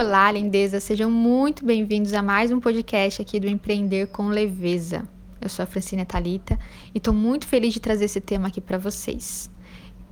[0.00, 0.80] Olá, lindeza!
[0.80, 5.06] Sejam muito bem-vindos a mais um podcast aqui do Empreender com Leveza.
[5.38, 6.58] Eu sou a Francine Talita
[6.94, 9.50] e estou muito feliz de trazer esse tema aqui para vocês.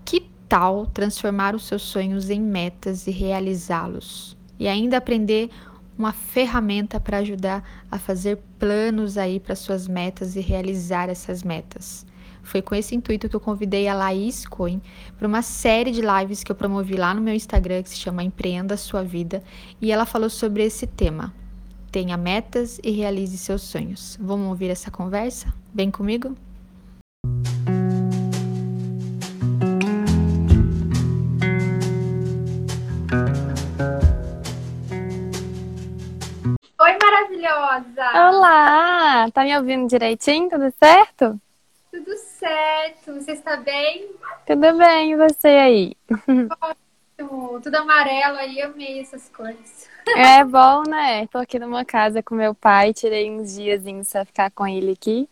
[0.05, 4.37] Que tal transformar os seus sonhos em metas e realizá-los?
[4.59, 5.49] E ainda aprender
[5.97, 12.05] uma ferramenta para ajudar a fazer planos aí para suas metas e realizar essas metas.
[12.49, 14.81] Foi com esse intuito que eu convidei a Laís Cohen
[15.19, 18.23] para uma série de lives que eu promovi lá no meu Instagram, que se chama
[18.23, 19.45] Empreenda a Sua Vida,
[19.83, 21.35] e ela falou sobre esse tema.
[21.93, 24.17] Tenha metas e realize seus sonhos.
[24.19, 25.53] Vamos ouvir essa conversa?
[25.75, 26.35] Vem comigo?
[36.81, 38.31] Oi, maravilhosa!
[38.31, 39.31] Olá!
[39.33, 40.49] Tá me ouvindo direitinho?
[40.49, 41.39] Tudo certo?
[41.99, 43.13] Tudo certo.
[43.15, 44.09] Você está bem?
[44.47, 45.97] Tudo bem, e você aí?
[47.19, 47.61] Ótimo.
[47.61, 49.91] Tudo amarelo aí, amei essas cores.
[50.17, 51.27] É bom, né?
[51.27, 55.29] Tô aqui numa casa com meu pai, tirei uns diazinhos pra ficar com ele aqui.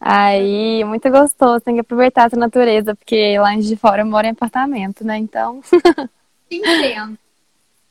[0.00, 4.30] Aí, muito gostoso, tem que aproveitar essa natureza, porque lá de fora eu moro em
[4.30, 5.18] apartamento, né?
[5.18, 5.60] Então.
[6.50, 7.18] Entendo.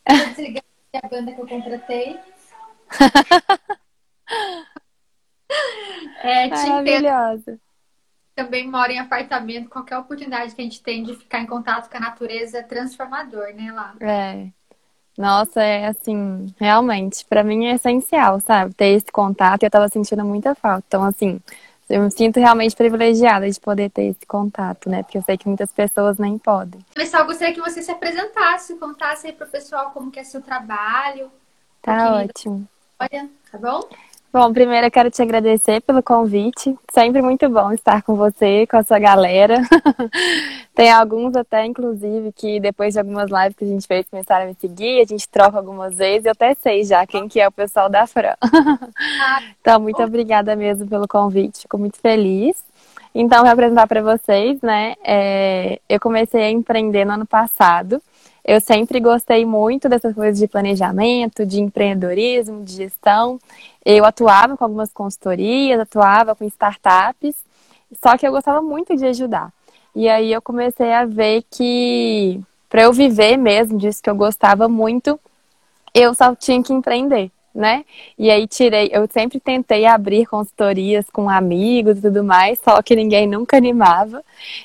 [0.10, 0.64] Vou desligar
[1.04, 2.20] a banda que eu contratei.
[6.24, 7.60] é, Maravilhosa.
[8.42, 11.98] Também mora em apartamento, qualquer oportunidade que a gente tem de ficar em contato com
[11.98, 13.94] a natureza é transformador, né, lá?
[14.00, 14.48] É.
[15.16, 18.74] Nossa, é assim, realmente, para mim é essencial, sabe?
[18.74, 20.84] Ter esse contato eu tava sentindo muita falta.
[20.88, 21.40] Então, assim,
[21.88, 25.04] eu me sinto realmente privilegiada de poder ter esse contato, né?
[25.04, 26.84] Porque eu sei que muitas pessoas nem podem.
[26.96, 31.32] Pessoal, gostaria que você se apresentasse, contasse aí pro pessoal como que é seu trabalho.
[31.80, 32.68] Tá ótimo.
[33.00, 33.88] Olha, tá bom?
[34.34, 36.74] Bom, primeiro eu quero te agradecer pelo convite.
[36.94, 39.62] Sempre muito bom estar com você, com a sua galera.
[40.74, 44.48] Tem alguns até, inclusive, que depois de algumas lives que a gente fez começaram a
[44.48, 47.52] me seguir, a gente troca algumas vezes, eu até sei já quem que é o
[47.52, 48.36] pessoal da Fran.
[49.60, 52.64] então, muito obrigada mesmo pelo convite, fico muito feliz.
[53.14, 54.96] Então, vou apresentar para vocês, né?
[55.04, 58.02] É, eu comecei a empreender no ano passado.
[58.44, 63.40] Eu sempre gostei muito dessas coisas de planejamento, de empreendedorismo, de gestão.
[63.86, 67.36] Eu atuava com algumas consultorias, atuava com startups,
[68.02, 69.52] só que eu gostava muito de ajudar.
[69.96, 74.68] E aí eu comecei a ver que para eu viver mesmo disso que eu gostava
[74.68, 75.20] muito,
[75.94, 77.86] eu só tinha que empreender né?
[78.18, 82.96] E aí tirei, eu sempre tentei abrir consultorias com amigos e tudo mais, só que
[82.96, 84.24] ninguém nunca animava.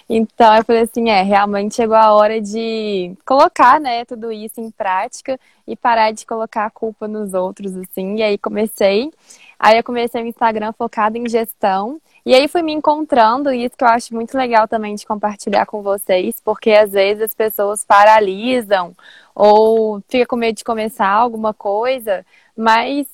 [0.08, 4.70] Então eu falei assim, é, realmente chegou a hora de colocar, né, tudo isso em
[4.70, 8.16] prática e parar de colocar a culpa nos outros, assim.
[8.16, 9.10] E aí comecei,
[9.58, 12.00] aí eu comecei o Instagram focado em gestão.
[12.26, 15.64] E aí fui me encontrando, e isso que eu acho muito legal também de compartilhar
[15.64, 18.96] com vocês, porque às vezes as pessoas paralisam
[19.32, 22.26] ou fica com medo de começar alguma coisa,
[22.56, 23.06] mas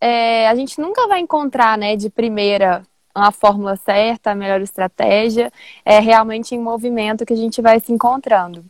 [0.00, 2.82] é, a gente nunca vai encontrar, né, de primeira
[3.14, 5.52] a fórmula certa, a melhor estratégia,
[5.84, 8.64] é realmente em movimento que a gente vai se encontrando.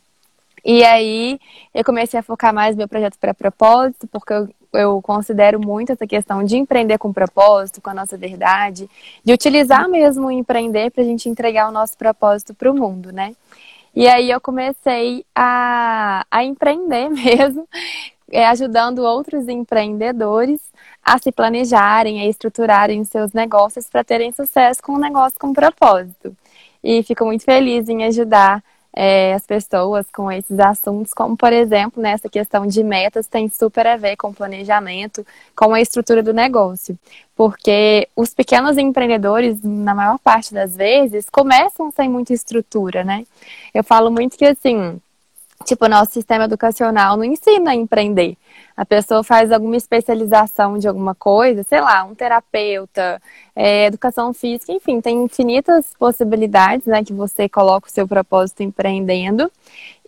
[0.65, 1.39] E aí
[1.73, 6.07] eu comecei a focar mais meu projeto para propósito, porque eu, eu considero muito essa
[6.07, 8.89] questão de empreender com propósito, com a nossa verdade,
[9.23, 13.11] de utilizar mesmo o empreender para a gente entregar o nosso propósito para o mundo,
[13.11, 13.35] né?
[13.95, 17.67] E aí eu comecei a, a empreender mesmo,
[18.31, 20.59] é, ajudando outros empreendedores
[21.03, 26.35] a se planejarem, a estruturarem seus negócios para terem sucesso com um negócio com propósito.
[26.83, 28.63] E fico muito feliz em ajudar
[28.95, 33.87] é, as pessoas com esses assuntos, como por exemplo, nessa questão de metas, tem super
[33.87, 36.97] a ver com planejamento, com a estrutura do negócio.
[37.35, 43.25] Porque os pequenos empreendedores, na maior parte das vezes, começam sem muita estrutura, né?
[43.73, 45.01] Eu falo muito que assim
[45.65, 48.37] Tipo, nosso sistema educacional não ensina a empreender.
[48.75, 53.21] A pessoa faz alguma especialização de alguma coisa, sei lá, um terapeuta,
[53.55, 59.51] é, educação física, enfim, tem infinitas possibilidades, né, que você coloca o seu propósito empreendendo.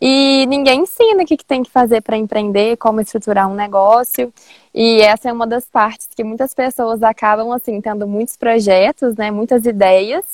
[0.01, 4.33] E ninguém ensina o que, que tem que fazer para empreender, como estruturar um negócio.
[4.73, 9.31] E essa é uma das partes que muitas pessoas acabam, assim, tendo muitos projetos, né,
[9.31, 10.25] muitas ideias,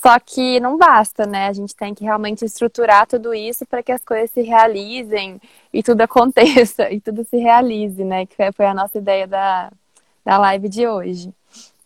[0.00, 1.48] só que não basta, né?
[1.48, 5.40] A gente tem que realmente estruturar tudo isso para que as coisas se realizem
[5.72, 8.26] e tudo aconteça e tudo se realize, né?
[8.26, 9.72] Que foi a nossa ideia da,
[10.24, 11.32] da live de hoje.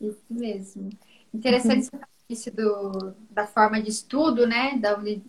[0.00, 0.90] Isso mesmo.
[1.32, 2.00] Interessante uhum.
[2.28, 4.76] isso do, da forma de estudo, né?
[4.78, 5.22] Da, de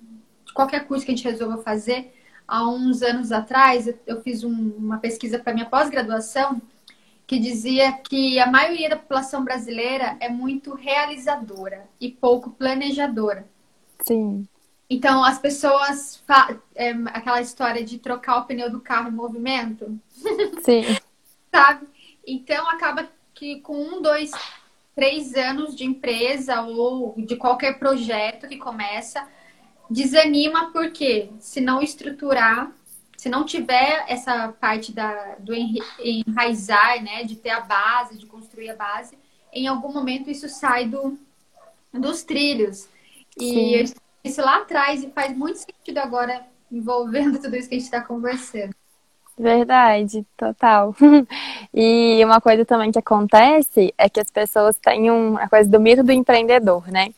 [0.54, 2.14] qualquer curso que a gente resolva fazer.
[2.48, 6.62] Há uns anos atrás, eu fiz um, uma pesquisa para minha pós-graduação
[7.26, 13.48] que dizia que a maioria da população brasileira é muito realizadora e pouco planejadora.
[14.06, 14.48] Sim.
[14.90, 16.24] Então, as pessoas.
[16.76, 20.00] É, aquela história de trocar o pneu do carro em movimento.
[20.64, 20.84] Sim.
[21.52, 21.88] Sabe?
[22.26, 24.32] Então, acaba que com um, dois,
[24.96, 29.28] três anos de empresa ou de qualquer projeto que começa,
[29.90, 32.72] desanima porque se não estruturar,
[33.24, 38.70] se não tiver essa parte da, do enraizar, né, de ter a base, de construir
[38.70, 39.18] a base,
[39.54, 41.18] em algum momento isso sai do,
[41.94, 42.90] dos trilhos.
[43.40, 43.82] E
[44.26, 48.02] isso lá atrás e faz muito sentido agora envolvendo tudo isso que a gente está
[48.02, 48.76] conversando.
[49.40, 50.94] Verdade, total.
[51.74, 55.80] E uma coisa também que acontece é que as pessoas têm um, a coisa do
[55.80, 57.14] mito do empreendedor, né?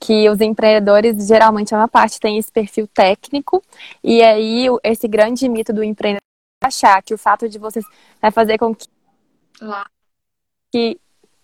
[0.00, 3.62] Que os empreendedores, geralmente, uma parte tem esse perfil técnico,
[4.02, 6.22] e aí esse grande mito do empreendedor
[6.62, 7.84] é achar que o fato de vocês
[8.20, 8.88] vai fazer com que.
[9.60, 9.88] Lá.
[10.70, 11.00] Que.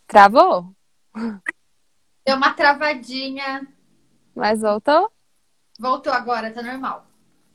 [0.06, 0.72] Travou?
[2.26, 3.66] Deu uma travadinha.
[4.34, 5.10] Mas voltou?
[5.78, 7.06] Voltou agora, tá normal.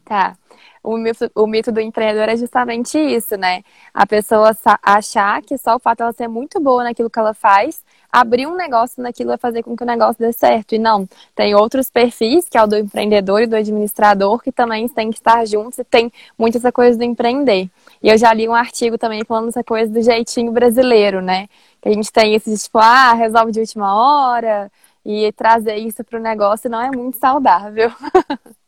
[0.10, 0.36] Tá
[0.84, 3.64] o mito, o mito do empreendedor é justamente isso, né?
[3.94, 4.52] A pessoa
[4.82, 8.48] achar que só o fato de ela ser muito boa naquilo que ela faz, abrir
[8.48, 10.74] um negócio naquilo vai fazer com que o negócio dê certo.
[10.74, 14.88] E não, tem outros perfis, que é o do empreendedor e do administrador, que também
[14.88, 17.70] tem que estar juntos e tem muito essa coisa do empreender.
[18.02, 21.48] E eu já li um artigo também falando essa coisa do jeitinho brasileiro, né?
[21.82, 24.72] Que a gente tem esse tipo, ah, resolve de última hora,
[25.06, 27.92] e trazer isso para o negócio não é muito saudável.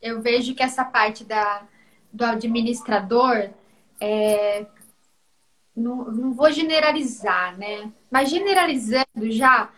[0.00, 1.62] eu vejo que essa parte da,
[2.12, 3.50] do administrador
[4.00, 4.66] é,
[5.76, 7.92] não, não vou generalizar, né?
[8.10, 9.70] Mas generalizando já,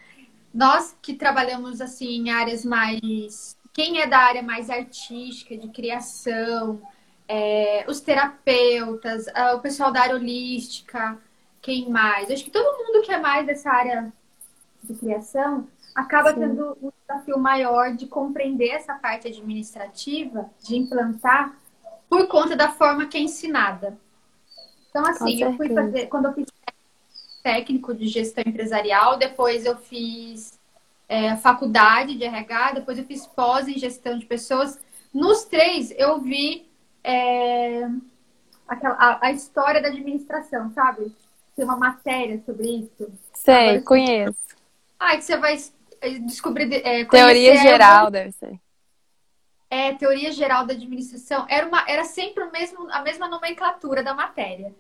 [0.53, 3.57] nós que trabalhamos assim em áreas mais.
[3.73, 6.81] Quem é da área mais artística, de criação,
[7.27, 11.19] é, os terapeutas, o pessoal da área holística,
[11.61, 12.31] quem mais?
[12.31, 14.13] Acho que todo mundo que é mais dessa área
[14.83, 16.41] de criação acaba Sim.
[16.41, 21.57] tendo um desafio maior de compreender essa parte administrativa, de implantar,
[22.09, 23.97] por conta da forma que é ensinada.
[24.91, 26.47] Então, assim, eu fui fazer, quando eu fiz
[27.43, 30.59] técnico de gestão empresarial, depois eu fiz
[31.09, 34.79] é, faculdade de RH, depois eu fiz pós em gestão de pessoas.
[35.13, 36.67] Nos três, eu vi
[37.03, 37.89] é,
[38.69, 41.13] aquela, a, a, história da administração, sabe?
[41.57, 43.13] Tem uma matéria sobre isso.
[43.35, 44.39] Sei, Agora, conheço.
[44.99, 45.57] Ah, que você vai
[46.21, 46.73] descobrir.
[46.85, 48.61] É, teoria geral, deve ser.
[49.71, 51.47] É, teoria geral da administração.
[51.49, 54.75] Era, uma, era sempre o mesmo, a mesma nomenclatura da matéria.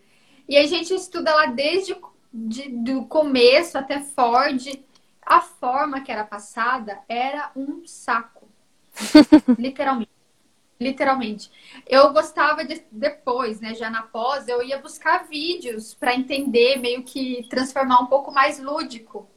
[0.48, 1.96] E a gente estuda lá desde
[2.32, 4.62] de, do começo até Ford.
[5.24, 8.48] A forma que era passada era um saco.
[9.58, 10.10] Literalmente.
[10.78, 11.50] Literalmente.
[11.86, 17.04] Eu gostava de depois, né, já na pós, eu ia buscar vídeos para entender, meio
[17.04, 19.31] que transformar um pouco mais lúdico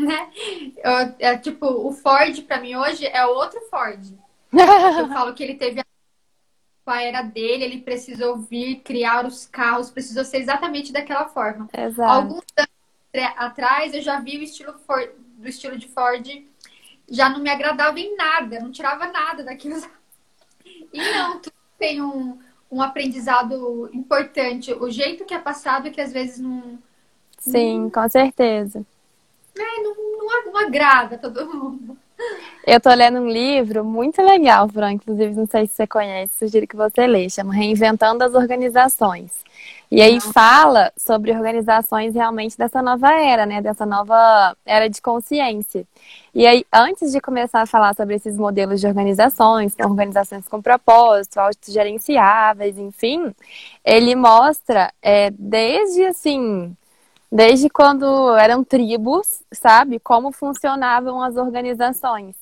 [0.00, 0.30] né?
[0.76, 4.00] Eu, é, tipo, o Ford para mim hoje é outro Ford.
[4.52, 5.84] Eu falo que ele teve a
[6.98, 11.68] era dele, ele precisou vir criar os carros, precisou ser exatamente daquela forma.
[11.72, 12.10] Exato.
[12.10, 16.26] Alguns anos atrás eu já vi o estilo Ford, do estilo de Ford
[17.10, 19.76] já não me agradava em nada, não tirava nada daquilo.
[20.92, 22.36] E não, tu tem um,
[22.68, 24.72] um aprendizado importante.
[24.72, 26.80] O jeito que é passado é que às vezes não.
[27.38, 28.84] Sim, com certeza
[29.60, 31.96] é, não, não, não agrada todo mundo.
[32.66, 36.66] Eu tô lendo um livro muito legal, Fran, inclusive não sei se você conhece, sugiro
[36.66, 39.32] que você lê, chama Reinventando as Organizações.
[39.90, 43.60] E aí fala sobre organizações realmente dessa nova era, né?
[43.60, 45.84] Dessa nova era de consciência.
[46.32, 50.46] E aí, antes de começar a falar sobre esses modelos de organizações, que são organizações
[50.46, 53.34] com propósito, autogerenciáveis, enfim,
[53.84, 56.76] ele mostra é, desde assim
[57.30, 60.00] desde quando eram tribos, sabe?
[60.00, 62.34] Como funcionavam as organizações.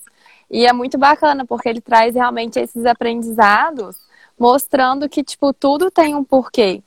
[0.51, 3.97] E é muito bacana, porque ele traz realmente esses aprendizados,
[4.39, 6.83] mostrando que, tipo, tudo tem um porquê.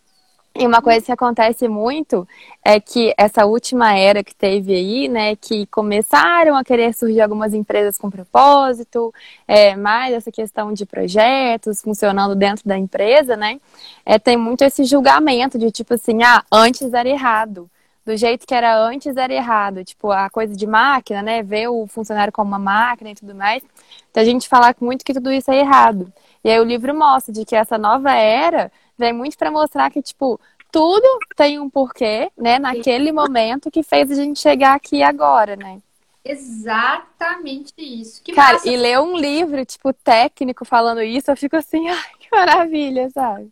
[0.53, 2.27] E uma coisa que acontece muito
[2.63, 7.53] é que essa última era que teve aí, né, que começaram a querer surgir algumas
[7.53, 9.13] empresas com propósito,
[9.48, 13.62] é, mais essa questão de projetos funcionando dentro da empresa, né,
[14.05, 17.70] é, tem muito esse julgamento de tipo assim, ah, antes era errado
[18.05, 19.84] do jeito que era antes era errado.
[19.84, 21.43] Tipo, a coisa de máquina, né?
[21.43, 23.63] Ver o funcionário como uma máquina e tudo mais.
[24.10, 26.12] Então a gente falar muito que tudo isso é errado.
[26.43, 30.01] E aí o livro mostra de que essa nova era vem muito para mostrar que,
[30.01, 30.39] tipo,
[30.72, 32.58] tudo tem um porquê, né?
[32.58, 35.81] Naquele momento que fez a gente chegar aqui agora, né?
[36.24, 38.22] Exatamente isso.
[38.24, 38.70] Que Cara, massa.
[38.70, 43.50] e ler um livro, tipo, técnico falando isso, eu fico assim, ai, que maravilha, sabe?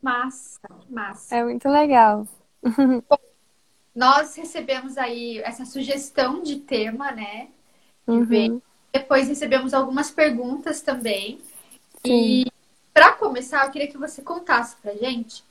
[0.00, 1.36] Massa, massa.
[1.36, 2.26] É muito legal.
[3.94, 7.48] Nós recebemos aí essa sugestão de tema, né?
[8.06, 8.60] Uhum.
[8.90, 11.38] depois recebemos algumas perguntas também.
[12.04, 12.44] Sim.
[12.46, 12.52] E
[12.92, 15.44] para começar, eu queria que você contasse pra gente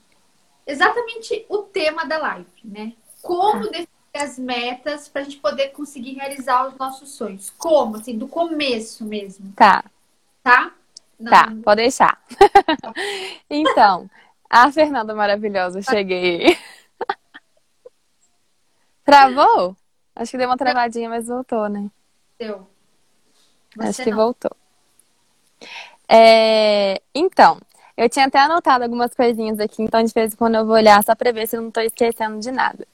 [0.65, 2.93] exatamente o tema da live, né?
[3.21, 3.69] Como tá.
[3.69, 7.53] definir as metas para a gente poder conseguir realizar os nossos sonhos.
[7.57, 7.97] Como?
[7.97, 9.53] Assim, do começo mesmo.
[9.55, 9.83] Tá.
[10.43, 10.71] Tá?
[11.19, 11.31] Não.
[11.31, 12.21] Tá, pode deixar.
[13.49, 14.09] então,
[14.49, 16.57] a Fernanda maravilhosa, cheguei.
[19.07, 19.73] Travou?
[20.13, 21.89] Acho que deu uma travadinha, mas voltou, né?
[22.37, 22.67] Deu.
[23.77, 24.17] Você Acho que não.
[24.17, 24.51] voltou.
[26.09, 27.01] É...
[27.15, 27.57] Então,
[27.95, 31.01] eu tinha até anotado algumas coisinhas aqui, então de vez em quando eu vou olhar
[31.05, 32.85] só para ver se eu não estou esquecendo de nada.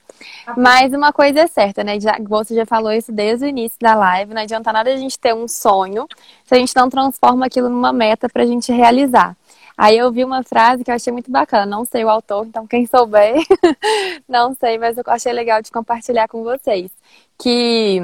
[0.45, 1.99] Tá Mas uma coisa é certa, né?
[1.99, 4.35] Já, você já falou isso desde o início da live.
[4.35, 6.07] Não adianta nada a gente ter um sonho
[6.45, 9.35] se a gente não transforma aquilo numa meta para a gente realizar.
[9.77, 11.65] Aí eu vi uma frase que eu achei muito bacana.
[11.65, 13.35] Não sei o autor, então quem souber,
[14.27, 16.91] não sei, mas eu achei legal de compartilhar com vocês.
[17.37, 17.99] Que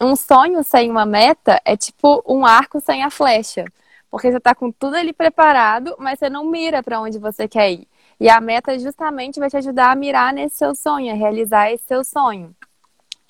[0.00, 3.64] um sonho sem uma meta é tipo um arco sem a flecha.
[4.10, 7.72] Porque você está com tudo ali preparado, mas você não mira para onde você quer
[7.72, 7.88] ir.
[8.20, 11.84] E a meta justamente vai te ajudar a mirar nesse seu sonho, a realizar esse
[11.84, 12.54] seu sonho.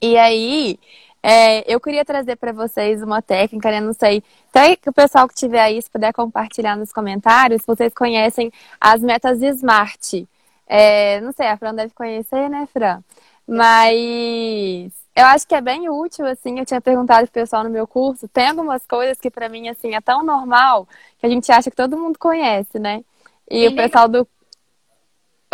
[0.02, 0.78] E aí,
[1.26, 3.80] é, eu queria trazer para vocês uma técnica, né?
[3.80, 7.66] Não sei, até que o pessoal que tiver aí, se puder compartilhar nos comentários, se
[7.66, 10.26] vocês conhecem as metas SMART.
[10.66, 13.02] É, não sei, a Fran deve conhecer, né, Fran?
[13.48, 17.86] Mas eu acho que é bem útil, assim, eu tinha perguntado pro pessoal no meu
[17.86, 20.86] curso, tem algumas coisas que para mim, assim, é tão normal
[21.18, 23.02] que a gente acha que todo mundo conhece, né?
[23.50, 24.28] E o pessoal do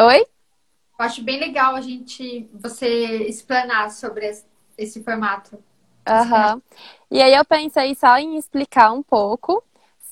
[0.01, 0.19] Oi?
[0.19, 2.89] Eu acho bem legal a gente, você
[3.29, 4.50] explanar sobre esse,
[4.81, 5.59] esse formato.
[6.09, 6.63] Uhum.
[7.11, 9.63] E aí eu pensei só em explicar um pouco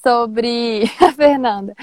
[0.03, 1.75] sobre a Fernanda,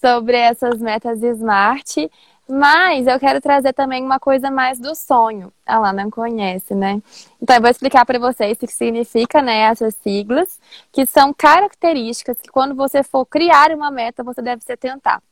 [0.00, 2.10] sobre essas metas SMART,
[2.48, 5.52] mas eu quero trazer também uma coisa mais do sonho.
[5.64, 7.00] Ela não conhece, né?
[7.40, 10.58] Então eu vou explicar para vocês o que significa, né, essas siglas,
[10.90, 15.22] que são características que quando você for criar uma meta, você deve se atentar.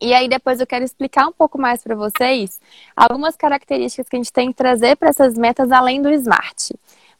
[0.00, 2.60] E aí depois eu quero explicar um pouco mais para vocês
[2.96, 6.70] algumas características que a gente tem que trazer para essas metas além do SMART.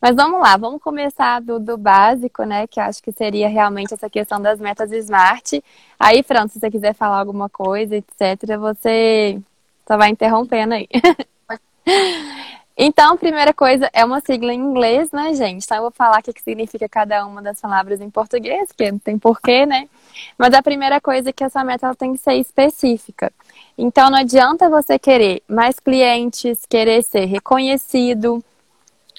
[0.01, 2.67] Mas vamos lá, vamos começar do, do, básico, né?
[2.67, 5.63] Que acho que seria realmente essa questão das metas SMART.
[5.99, 9.41] Aí, Fran, se você quiser falar alguma coisa, etc., você
[9.89, 10.89] só vai interrompendo aí.
[12.79, 15.65] Então, primeira coisa, é uma sigla em inglês, né, gente?
[15.65, 18.99] Então, eu vou falar o que significa cada uma das palavras em português, porque não
[18.99, 19.89] tem porquê, né?
[20.37, 23.33] Mas a primeira coisa é que essa meta tem que ser específica.
[23.79, 28.45] Então, não adianta você querer mais clientes, querer ser reconhecido,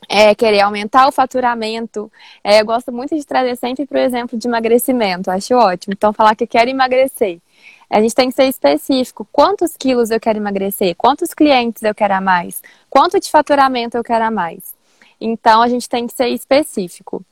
[0.07, 2.11] é, querer aumentar o faturamento.
[2.43, 5.93] É, eu gosto muito de trazer sempre para o exemplo de emagrecimento, acho ótimo.
[5.97, 7.39] Então, falar que quero emagrecer.
[7.89, 9.27] A gente tem que ser específico.
[9.31, 10.95] Quantos quilos eu quero emagrecer?
[10.95, 12.61] Quantos clientes eu quero a mais?
[12.89, 14.75] Quanto de faturamento eu quero a mais?
[15.19, 17.23] Então, a gente tem que ser específico.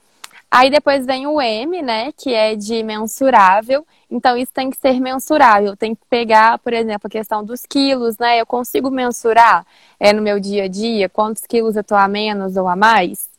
[0.49, 3.85] Aí depois vem o M, né, que é de mensurável.
[4.09, 5.75] Então, isso tem que ser mensurável.
[5.75, 8.39] Tem que pegar, por exemplo, a questão dos quilos, né?
[8.39, 9.65] Eu consigo mensurar
[9.99, 13.34] é, no meu dia a dia quantos quilos eu tô a menos ou a mais?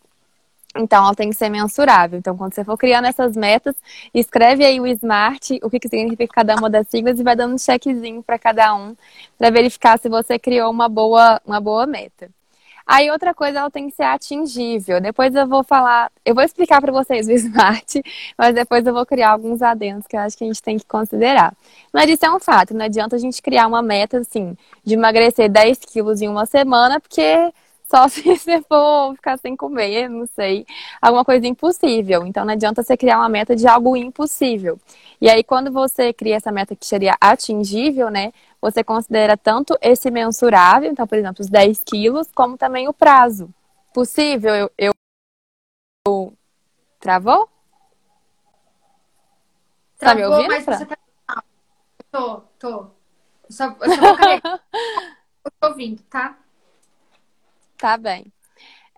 [0.79, 2.19] Então, ela tem que ser mensurável.
[2.19, 3.75] Então, quando você for criando essas metas,
[4.15, 7.55] escreve aí o SMART, o que, que significa cada uma das siglas e vai dando
[7.55, 8.97] um checkzinho para cada um,
[9.39, 12.31] para verificar se você criou uma boa, uma boa meta.
[12.87, 15.01] Aí outra coisa, ela tem que ser atingível.
[15.01, 17.97] Depois eu vou falar, eu vou explicar para vocês o SMART,
[18.39, 20.87] mas depois eu vou criar alguns adendos que eu acho que a gente tem que
[20.87, 21.53] considerar.
[21.93, 25.51] Mas isso é um fato, não adianta a gente criar uma meta assim, de emagrecer
[25.51, 27.53] 10 quilos em uma semana, porque
[27.89, 30.67] só se você for ficar sem comer, não sei,
[31.01, 32.27] alguma coisa impossível.
[32.27, 34.79] Então não adianta você criar uma meta de algo impossível.
[35.21, 38.33] E aí, quando você cria essa meta que seria atingível, né?
[38.61, 43.49] Você considera tanto esse mensurável, então, por exemplo, os 10 quilos, como também o prazo.
[43.95, 44.71] Possível, eu.
[46.07, 46.35] eu...
[47.01, 47.49] Travou?
[49.99, 50.79] Travou, tá me ouvindo, mas Fran?
[50.79, 50.97] você tá.
[52.11, 52.81] Tô, tô.
[53.49, 54.61] Eu só, eu só vou carregar.
[55.45, 56.37] eu tô ouvindo, tá?
[57.79, 58.33] Tá bem.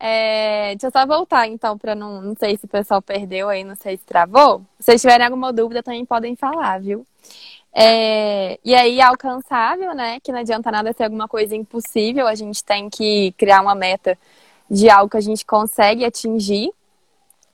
[0.01, 3.65] É, deixa eu só voltar, então, para não, não sei se o pessoal perdeu aí,
[3.65, 4.61] não sei se travou.
[4.79, 7.05] Se vocês tiverem alguma dúvida, também podem falar, viu?
[7.73, 10.21] É, e aí, alcançável, né?
[10.21, 14.17] Que não adianta nada ser alguma coisa impossível, a gente tem que criar uma meta
[14.71, 16.71] de algo que a gente consegue atingir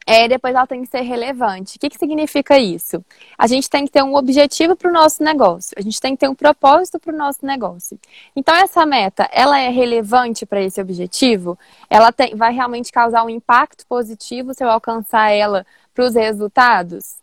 [0.07, 1.77] é, depois ela tem que ser relevante.
[1.77, 3.05] O que, que significa isso?
[3.39, 6.21] A gente tem que ter um objetivo para o nosso negócio, a gente tem que
[6.21, 7.99] ter um propósito para o nosso negócio.
[8.37, 11.59] Então, essa meta, ela é relevante para esse objetivo?
[11.89, 17.17] Ela tem, vai realmente causar um impacto positivo se eu alcançar ela para os resultados?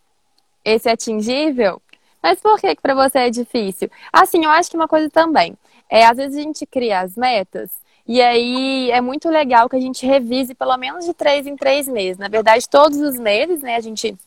[0.66, 1.82] Esse é atingível?
[2.22, 3.90] Mas por que, que para você é difícil?
[4.14, 5.58] Assim, eu acho que uma coisa também,
[5.90, 7.70] é às vezes a gente cria as metas
[8.08, 11.88] E aí é muito legal que a gente revise pelo menos de três em três
[11.88, 12.18] meses.
[12.18, 13.76] Na verdade, todos os meses, né?
[13.76, 14.18] A gente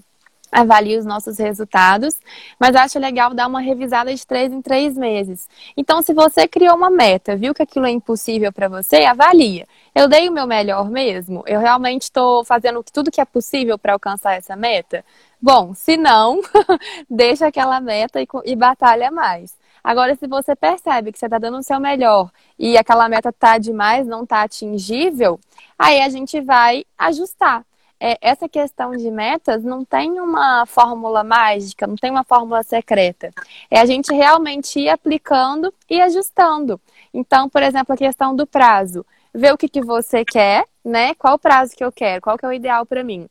[0.54, 2.16] avalia os nossos resultados,
[2.58, 5.48] mas acho legal dar uma revisada de três em três meses.
[5.76, 9.66] Então, se você criou uma meta, viu que aquilo é impossível para você, avalia.
[9.94, 11.42] Eu dei o meu melhor mesmo?
[11.46, 15.04] Eu realmente estou fazendo tudo que é possível para alcançar essa meta?
[15.42, 16.40] Bom, se não,
[17.10, 19.54] deixa aquela meta e, e batalha mais.
[19.84, 23.58] Agora, se você percebe que você está dando o seu melhor e aquela meta está
[23.58, 25.38] demais, não está atingível,
[25.78, 27.64] aí a gente vai ajustar
[28.06, 33.30] é, essa questão de metas não tem uma fórmula mágica, não tem uma fórmula secreta.
[33.70, 36.78] É a gente realmente ir aplicando e ajustando.
[37.14, 39.06] Então, por exemplo, a questão do prazo.
[39.32, 41.14] Ver o que, que você quer, né?
[41.14, 43.26] Qual o prazo que eu quero, qual que é o ideal para mim.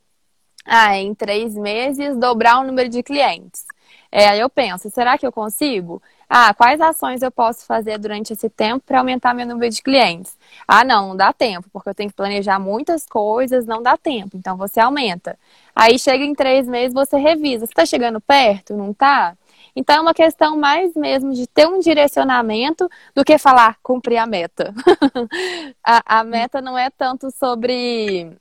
[0.64, 3.64] Ah, em três meses, dobrar o número de clientes.
[4.10, 6.02] É, aí eu penso, será que eu consigo?
[6.36, 10.36] Ah, quais ações eu posso fazer durante esse tempo para aumentar meu número de clientes?
[10.66, 14.36] Ah, não, não dá tempo, porque eu tenho que planejar muitas coisas, não dá tempo.
[14.36, 15.38] Então você aumenta.
[15.76, 17.66] Aí chega em três meses, você revisa.
[17.66, 18.74] Você está chegando perto?
[18.76, 19.36] Não está?
[19.76, 24.26] Então é uma questão mais mesmo de ter um direcionamento do que falar cumprir a
[24.26, 24.74] meta.
[25.86, 28.36] a, a meta não é tanto sobre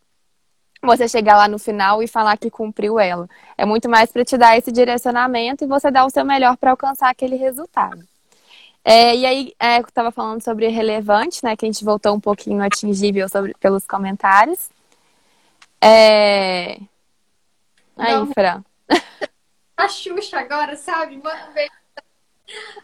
[0.87, 3.27] você chegar lá no final e falar que cumpriu ela.
[3.57, 6.71] É muito mais para te dar esse direcionamento e você dar o seu melhor para
[6.71, 8.03] alcançar aquele resultado.
[8.85, 11.55] É, e aí, é, eu estava falando sobre relevante, né?
[11.55, 14.69] Que a gente voltou um pouquinho atingível sobre, pelos comentários.
[15.81, 16.77] É...
[17.97, 18.27] Aí, Não.
[18.33, 18.63] Fran.
[19.77, 21.17] A Xuxa agora, sabe?
[21.17, 21.71] Manda um beijo.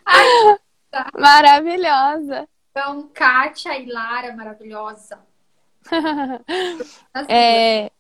[1.18, 2.48] Maravilhosa.
[2.72, 5.20] Então, Kátia e Lara, maravilhosa.
[7.28, 7.92] é,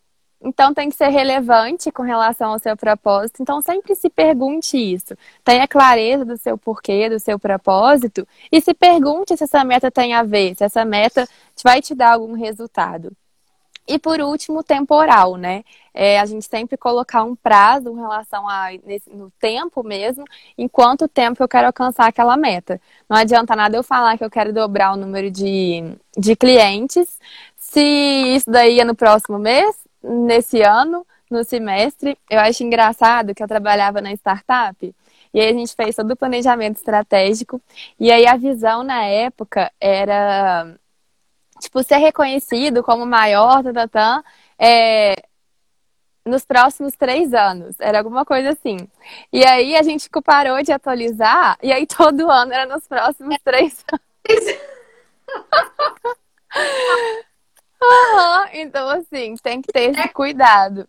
[0.41, 3.41] então tem que ser relevante com relação ao seu propósito.
[3.41, 5.15] Então sempre se pergunte isso.
[5.43, 10.13] Tenha clareza do seu porquê, do seu propósito e se pergunte se essa meta tem
[10.13, 11.27] a ver, se essa meta
[11.63, 13.11] vai te dar algum resultado.
[13.89, 15.63] E por último, temporal, né?
[15.95, 20.67] É, a gente sempre colocar um prazo em relação a nesse, no tempo mesmo, em
[20.67, 22.79] quanto tempo eu quero alcançar aquela meta.
[23.09, 25.83] Não adianta nada eu falar que eu quero dobrar o número de,
[26.15, 27.17] de clientes
[27.71, 27.81] se
[28.35, 33.47] isso daí é no próximo mês, nesse ano, no semestre, eu acho engraçado que eu
[33.47, 34.95] trabalhava na startup
[35.31, 37.61] e aí a gente fez todo o planejamento estratégico
[37.99, 40.75] e aí a visão na época era
[41.61, 44.23] tipo ser reconhecido como maior, tatatã,
[44.57, 45.13] é,
[46.25, 47.79] nos próximos três anos.
[47.79, 48.77] Era alguma coisa assim.
[49.31, 53.85] E aí a gente parou de atualizar e aí todo ano era nos próximos três
[53.93, 54.09] anos.
[57.81, 58.45] Uhum.
[58.53, 60.87] Então, assim, tem que ter esse cuidado.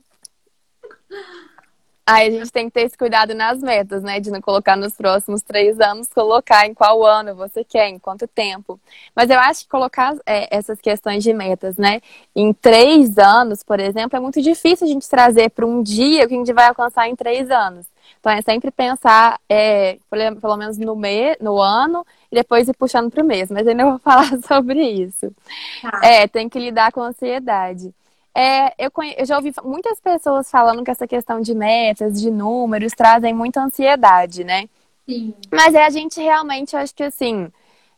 [2.11, 4.19] Aí a gente tem que ter esse cuidado nas metas, né?
[4.19, 8.27] De não colocar nos próximos três anos, colocar em qual ano você quer, em quanto
[8.27, 8.81] tempo.
[9.15, 12.01] Mas eu acho que colocar é, essas questões de metas, né?
[12.35, 16.29] Em três anos, por exemplo, é muito difícil a gente trazer para um dia o
[16.29, 17.87] que a gente vai alcançar em três anos.
[18.19, 23.09] Então é sempre pensar, é, pelo menos no mês, no ano, e depois ir puxando
[23.09, 23.51] para o mês.
[23.53, 25.33] Mas ainda vou falar sobre isso.
[25.81, 26.01] Tá.
[26.03, 27.95] É, tem que lidar com ansiedade.
[28.35, 29.15] É, eu, conhe...
[29.19, 33.61] eu já ouvi muitas pessoas falando que essa questão de metas, de números, trazem muita
[33.61, 34.69] ansiedade, né?
[35.09, 35.35] Sim.
[35.53, 37.51] Mas é a gente realmente, acho que assim,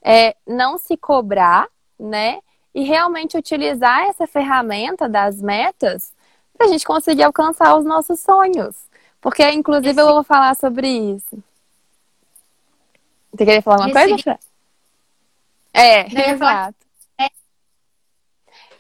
[0.03, 1.69] é, não se cobrar,
[1.99, 2.41] né?
[2.75, 6.13] E realmente utilizar essa ferramenta das metas
[6.57, 8.75] para a gente conseguir alcançar os nossos sonhos.
[9.21, 10.01] Porque, inclusive, Esse...
[10.01, 11.43] eu vou falar sobre isso.
[13.33, 14.25] Você queria falar uma Esse...
[14.25, 14.39] coisa?
[15.73, 16.82] É, exato.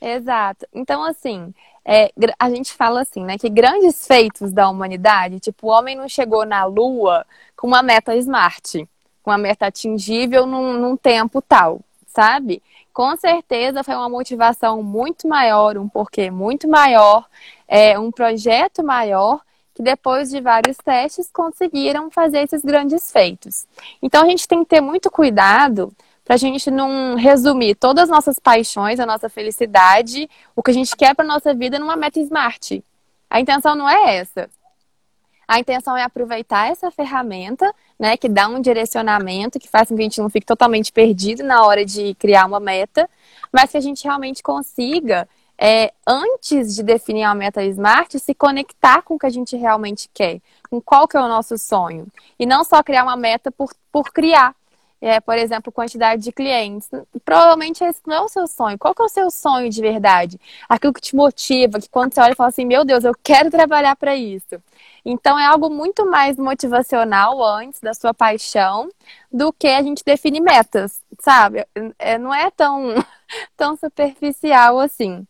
[0.02, 0.66] Exato.
[0.74, 5.70] Então, assim, é, a gente fala assim, né, que grandes feitos da humanidade, tipo, o
[5.70, 7.24] homem não chegou na Lua
[7.56, 8.88] com uma meta smart,
[9.22, 12.60] com uma meta atingível num, num tempo tal, sabe?
[12.92, 17.24] Com certeza foi uma motivação muito maior, um porquê muito maior,
[17.68, 19.40] é, um projeto maior
[19.72, 23.66] que depois de vários testes conseguiram fazer esses grandes feitos.
[24.02, 25.92] Então a gente tem que ter muito cuidado
[26.32, 30.74] para a gente não resumir todas as nossas paixões, a nossa felicidade, o que a
[30.74, 32.82] gente quer para nossa vida numa meta smart.
[33.28, 34.48] A intenção não é essa.
[35.46, 40.00] A intenção é aproveitar essa ferramenta, né, que dá um direcionamento, que faz com que
[40.00, 43.06] a gente não fique totalmente perdido na hora de criar uma meta,
[43.52, 49.02] mas que a gente realmente consiga, é, antes de definir a meta smart, se conectar
[49.02, 50.40] com o que a gente realmente quer,
[50.70, 52.06] com qual que é o nosso sonho.
[52.38, 54.56] E não só criar uma meta por, por criar,
[55.02, 56.88] é, por exemplo, quantidade de clientes.
[57.24, 58.78] Provavelmente esse não é o seu sonho.
[58.78, 60.40] Qual que é o seu sonho de verdade?
[60.68, 63.50] Aquilo que te motiva, que quando você olha e fala assim, meu Deus, eu quero
[63.50, 64.62] trabalhar para isso.
[65.04, 68.88] Então é algo muito mais motivacional antes da sua paixão
[69.30, 71.66] do que a gente definir metas, sabe?
[71.98, 72.94] É, não é tão
[73.56, 75.26] tão superficial assim.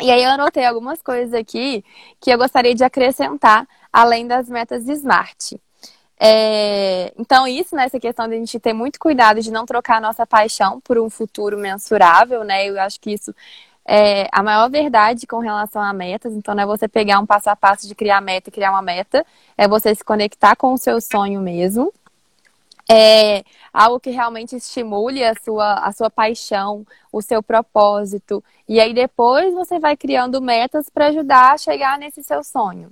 [0.00, 1.82] E aí eu anotei algumas coisas aqui
[2.20, 5.58] que eu gostaria de acrescentar, além das metas SMART.
[6.20, 9.98] É, então, isso, né, essa questão de a gente ter muito cuidado de não trocar
[9.98, 12.66] a nossa paixão por um futuro mensurável, né?
[12.68, 13.32] Eu acho que isso
[13.86, 16.32] é a maior verdade com relação a metas.
[16.34, 18.82] Então, não é você pegar um passo a passo de criar meta e criar uma
[18.82, 19.24] meta,
[19.56, 21.92] é você se conectar com o seu sonho mesmo.
[22.90, 28.42] É algo que realmente estimule a sua, a sua paixão, o seu propósito.
[28.66, 32.90] E aí depois você vai criando metas para ajudar a chegar nesse seu sonho.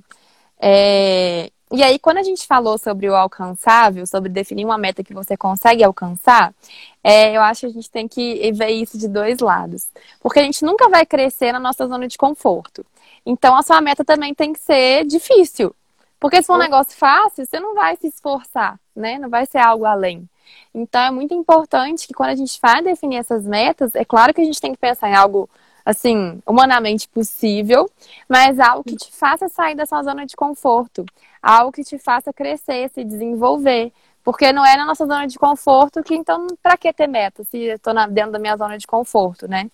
[0.61, 5.13] É, e aí, quando a gente falou sobre o alcançável, sobre definir uma meta que
[5.13, 6.55] você consegue alcançar,
[7.03, 9.89] é, eu acho que a gente tem que ver isso de dois lados.
[10.21, 12.87] Porque a gente nunca vai crescer na nossa zona de conforto.
[13.25, 15.75] Então, a sua meta também tem que ser difícil.
[16.21, 19.19] Porque se for um negócio fácil, você não vai se esforçar, né?
[19.19, 20.29] Não vai ser algo além.
[20.73, 24.41] Então, é muito importante que quando a gente vai definir essas metas, é claro que
[24.41, 25.51] a gente tem que pensar em algo
[25.87, 27.89] assim, humanamente possível,
[28.29, 31.07] mas algo que te faça sair da sua zona de conforto,
[31.41, 33.93] algo que te faça crescer, se desenvolver.
[34.25, 37.59] Porque não é na nossa zona de conforto que, então, para que ter meta se
[37.59, 39.71] eu estou dentro da minha zona de conforto, né?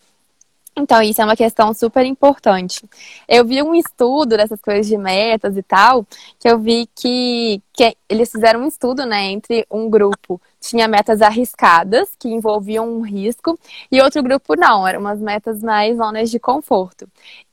[0.75, 2.83] Então, isso é uma questão super importante.
[3.29, 6.07] Eu vi um estudo dessas coisas de metas e tal,
[6.39, 11.21] que eu vi que, que eles fizeram um estudo, né, entre um grupo tinha metas
[11.21, 13.59] arriscadas, que envolviam um risco,
[13.91, 17.07] e outro grupo não, eram umas metas mais zonas de conforto.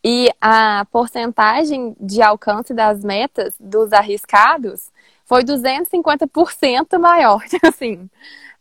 [0.03, 4.91] E a porcentagem de alcance das metas dos arriscados
[5.25, 8.09] foi 250% maior, assim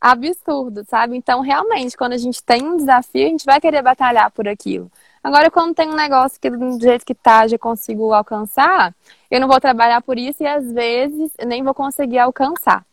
[0.01, 1.17] absurdo, sabe?
[1.17, 4.91] Então, realmente, quando a gente tem um desafio, a gente vai querer batalhar por aquilo.
[5.23, 8.95] Agora, quando tem um negócio que do jeito que tá, já consigo alcançar,
[9.31, 12.85] eu não vou trabalhar por isso e às vezes nem vou conseguir alcançar.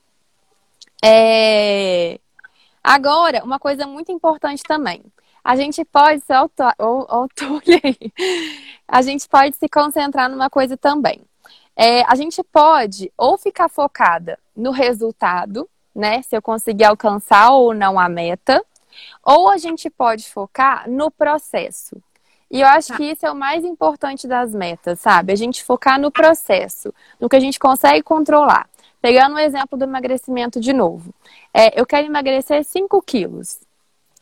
[1.04, 2.20] É...
[2.84, 5.04] Agora, uma coisa muito importante também.
[5.44, 6.64] A gente pode se auto...
[8.88, 11.22] a gente pode se concentrar numa coisa também.
[11.76, 16.22] É, a gente pode ou ficar focada no resultado, né?
[16.24, 18.64] Se eu conseguir alcançar ou não a meta.
[19.24, 22.02] Ou a gente pode focar no processo.
[22.50, 22.98] E eu acho tá.
[22.98, 25.34] que isso é o mais importante das metas, sabe?
[25.34, 28.70] A gente focar no processo, no que a gente consegue controlar.
[29.02, 31.14] Pegando o exemplo do emagrecimento de novo.
[31.54, 33.60] É, eu quero emagrecer 5 quilos.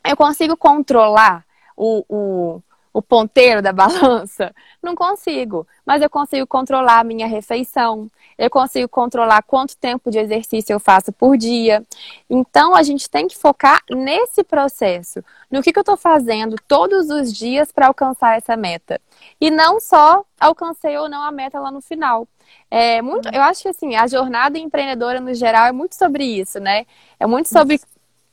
[0.05, 2.61] Eu consigo controlar o, o,
[2.93, 4.53] o ponteiro da balança?
[4.81, 5.67] Não consigo.
[5.85, 8.09] Mas eu consigo controlar a minha refeição.
[8.37, 11.83] Eu consigo controlar quanto tempo de exercício eu faço por dia.
[12.29, 15.23] Então, a gente tem que focar nesse processo.
[15.51, 19.01] No que, que eu estou fazendo todos os dias para alcançar essa meta.
[19.39, 22.27] E não só alcancei ou não a meta lá no final.
[22.69, 26.59] É muito, eu acho que assim, a jornada empreendedora no geral é muito sobre isso,
[26.59, 26.85] né?
[27.19, 27.79] É muito sobre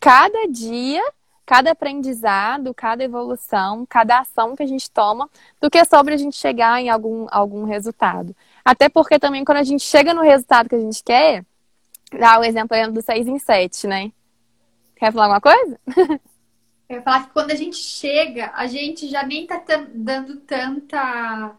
[0.01, 1.03] cada dia
[1.51, 5.29] cada aprendizado, cada evolução, cada ação que a gente toma,
[5.61, 8.37] do que sobre a gente chegar em algum, algum resultado.
[8.65, 11.45] Até porque também quando a gente chega no resultado que a gente quer,
[12.17, 14.13] dá o exemplo do 6 em 7, né?
[14.95, 15.81] Quer falar alguma coisa?
[16.89, 19.61] Eu ia falar que quando a gente chega, a gente já nem tá
[19.93, 21.51] dando tanta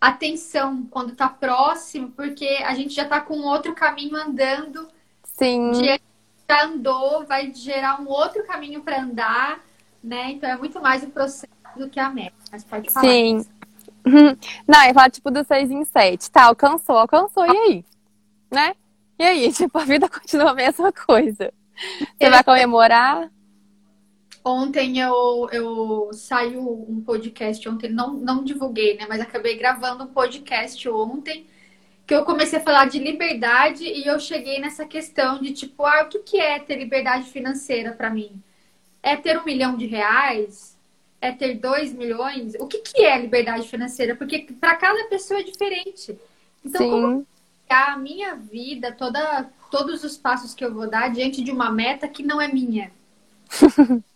[0.00, 4.88] atenção quando tá próximo, porque a gente já tá com outro caminho andando.
[5.22, 5.70] Sim.
[5.70, 6.09] Diante
[6.50, 9.60] já andou, vai gerar um outro caminho para andar,
[10.02, 10.32] né?
[10.32, 12.34] Então é muito mais o processo do que a meta.
[12.50, 13.06] Mas pode falar.
[13.06, 13.46] Sim.
[14.66, 16.28] Não, eu falo tipo do 6 em 7.
[16.28, 17.84] Tá, alcançou, alcançou, e aí?
[18.50, 18.74] Né?
[19.16, 19.52] E aí?
[19.54, 21.52] Tipo, a vida continua a mesma coisa.
[22.18, 23.30] Você vai comemorar?
[24.44, 29.06] Ontem eu, eu saiu um podcast ontem, não, não divulguei, né?
[29.08, 31.46] Mas acabei gravando um podcast ontem
[32.10, 36.02] que eu comecei a falar de liberdade e eu cheguei nessa questão de tipo, ah,
[36.02, 38.42] o que, que é ter liberdade financeira para mim?
[39.00, 40.76] É ter um milhão de reais?
[41.20, 42.56] É ter dois milhões?
[42.58, 44.16] O que, que é liberdade financeira?
[44.16, 46.18] Porque para cada pessoa é diferente.
[46.64, 46.90] Então, Sim.
[46.90, 47.26] como
[47.68, 52.08] a minha vida, toda, todos os passos que eu vou dar diante de uma meta
[52.08, 52.90] que não é minha?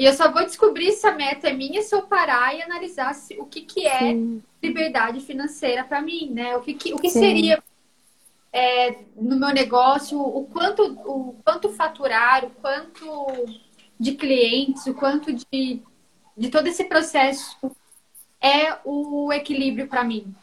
[0.00, 3.14] e eu só vou descobrir se a meta é minha se eu parar e analisar
[3.14, 6.56] se, o que, que é Sim liberdade financeira para mim, né?
[6.56, 7.62] O que, que o que seria
[8.52, 13.46] é, no meu negócio, o quanto, o quanto faturar, o quanto
[13.98, 15.82] de clientes, o quanto de,
[16.36, 17.56] de todo esse processo
[18.40, 20.34] é o equilíbrio para mim.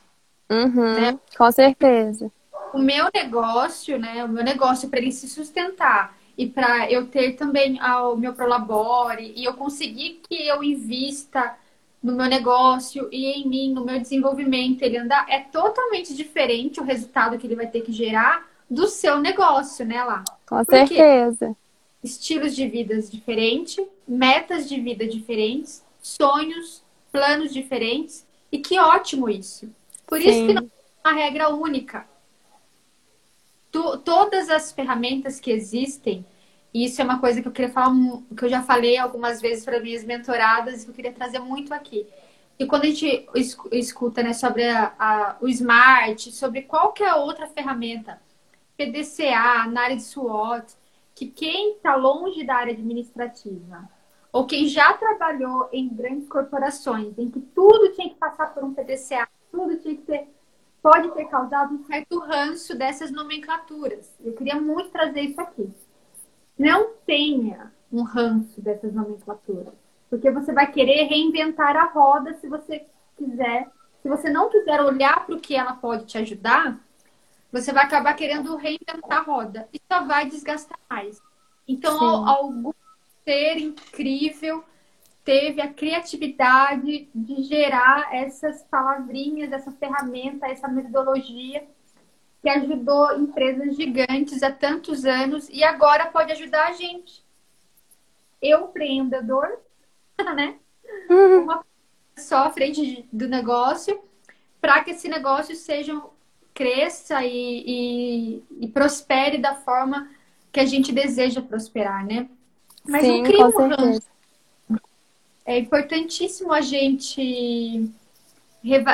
[0.49, 1.19] Uhum, né?
[1.37, 2.31] Com certeza.
[2.73, 4.23] O meu negócio, né?
[4.23, 9.33] O meu negócio para ele se sustentar e para eu ter também o meu prolabore
[9.35, 11.57] e eu conseguir que eu invista
[12.03, 16.83] no meu negócio e em mim, no meu desenvolvimento, ele andar, é totalmente diferente o
[16.83, 20.23] resultado que ele vai ter que gerar do seu negócio, né, lá?
[20.45, 21.55] Com Porque certeza.
[22.03, 28.25] estilos de vidas diferentes, metas de vida diferentes, sonhos, planos diferentes.
[28.51, 29.69] E que ótimo isso.
[30.05, 30.29] Por Sim.
[30.29, 32.07] isso que não é uma regra única.
[34.03, 36.25] Todas as ferramentas que existem,
[36.73, 37.95] e isso é uma coisa que eu queria falar,
[38.35, 42.05] que eu já falei algumas vezes para minhas mentoradas, que eu queria trazer muito aqui.
[42.59, 43.27] E quando a gente
[43.71, 48.19] escuta né, sobre a, a, o smart, sobre qualquer outra ferramenta,
[48.75, 50.73] PDCA, na área de SWOT,
[51.13, 53.89] que quem está longe da área administrativa,
[54.31, 58.73] ou quem já trabalhou em grandes corporações, em que tudo tinha que passar por um
[58.73, 60.27] PDCA, tudo tinha que ter,
[60.87, 64.15] pode ter causado um certo ranço dessas nomenclaturas.
[64.23, 65.69] Eu queria muito trazer isso aqui.
[66.57, 69.73] Não tenha um ranço dessas nomenclaturas
[70.09, 72.85] porque você vai querer reinventar a roda se você
[73.17, 73.69] quiser.
[74.01, 76.79] Se você não quiser olhar para o que ela pode te ajudar,
[77.51, 81.21] você vai acabar querendo reinventar a roda e só vai desgastar mais.
[81.67, 82.29] Então, Sim.
[82.29, 82.73] algum
[83.25, 84.63] ser incrível
[85.27, 91.67] teve a criatividade de gerar essas palavrinhas, essa ferramenta, essa metodologia
[92.41, 97.25] que ajudou empresas gigantes há tantos anos e agora pode ajudar a gente.
[98.41, 99.49] Eu, empreendedor,
[100.17, 100.55] né?
[101.09, 101.43] Uhum.
[101.43, 101.65] Uma
[102.15, 104.01] só à frente do negócio,
[104.61, 106.01] para que esse negócio seja
[106.53, 110.09] cresça e, e, e, prospere da forma
[110.53, 112.29] que a gente deseja prosperar, né?
[112.87, 114.16] Mas Sim, cria um ranço.
[115.47, 117.89] É importantíssimo a gente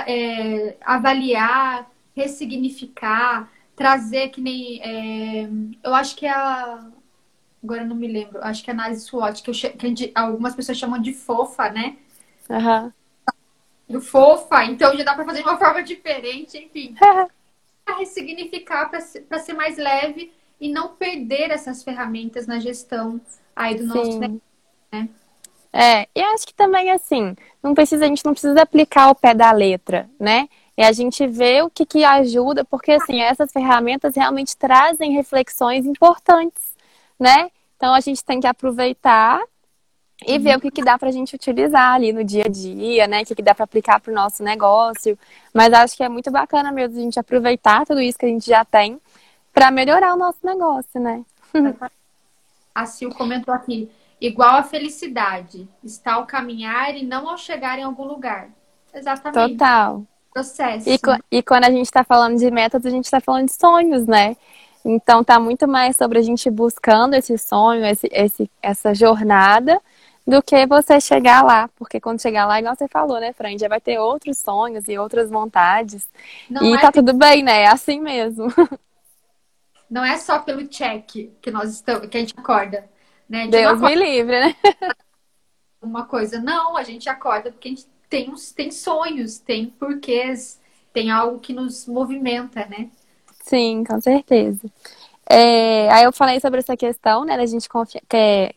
[0.08, 4.80] é, avaliar, ressignificar, trazer que nem.
[4.82, 5.50] É,
[5.84, 6.86] eu acho que é a
[7.64, 11.02] agora não me lembro, acho que é análise SWOT, que, eu, que algumas pessoas chamam
[11.02, 11.96] de fofa, né?
[12.50, 12.92] Uhum.
[13.90, 16.94] Do fofa, então já dá para fazer de uma forma diferente, enfim.
[17.86, 23.20] para ressignificar, para ser, ser mais leve e não perder essas ferramentas na gestão
[23.56, 24.42] aí do nosso negócio,
[24.92, 25.10] né?
[25.74, 29.34] É, e acho que também assim, não precisa, a gente não precisa aplicar o pé
[29.34, 30.48] da letra, né?
[30.78, 35.86] E a gente vê o que, que ajuda, porque assim, essas ferramentas realmente trazem reflexões
[35.86, 36.74] importantes
[37.20, 37.50] né?
[37.78, 39.42] Então a gente tem que aproveitar
[40.26, 43.08] e ver o que, que dá para a gente utilizar ali no dia a dia,
[43.08, 43.22] né?
[43.22, 45.18] O que, que dá para aplicar para o nosso negócio.
[45.54, 48.46] Mas acho que é muito bacana mesmo a gente aproveitar tudo isso que a gente
[48.46, 49.00] já tem
[49.54, 51.24] para melhorar o nosso negócio, né?
[52.74, 53.90] A Sil comentou aqui,
[54.26, 58.50] igual a felicidade, está ao caminhar e não ao chegar em algum lugar.
[58.94, 59.52] Exatamente.
[59.52, 60.04] Total.
[60.34, 60.90] Processo.
[60.90, 60.98] E,
[61.30, 64.38] e quando a gente está falando de metas, a gente está falando de sonhos, né?
[64.84, 69.80] Então tá muito mais sobre a gente buscando esse sonho, esse, esse, essa jornada,
[70.26, 71.70] do que você chegar lá.
[71.76, 73.58] Porque quando chegar lá, igual você falou, né, Fran?
[73.58, 76.10] Já vai ter outros sonhos e outras vontades.
[76.50, 77.00] Não e é tá que...
[77.00, 77.64] tudo bem, né?
[77.64, 78.48] É assim mesmo.
[79.90, 82.90] Não é só pelo check que nós estamos, que a gente acorda.
[83.30, 83.46] Né?
[83.46, 84.56] De Deus me livre, né?
[85.82, 90.62] Uma coisa, não, a gente acorda porque a gente tem, uns, tem sonhos, tem porquês,
[90.94, 92.90] tem algo que nos movimenta, né?
[93.44, 94.62] Sim, com certeza.
[95.30, 98.56] É, aí eu falei sobre essa questão, né, da gente confiar, quer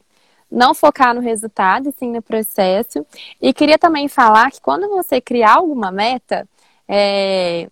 [0.50, 3.04] não focar no resultado, e sim no processo.
[3.40, 6.48] E queria também falar que quando você criar alguma meta,
[6.88, 7.68] é,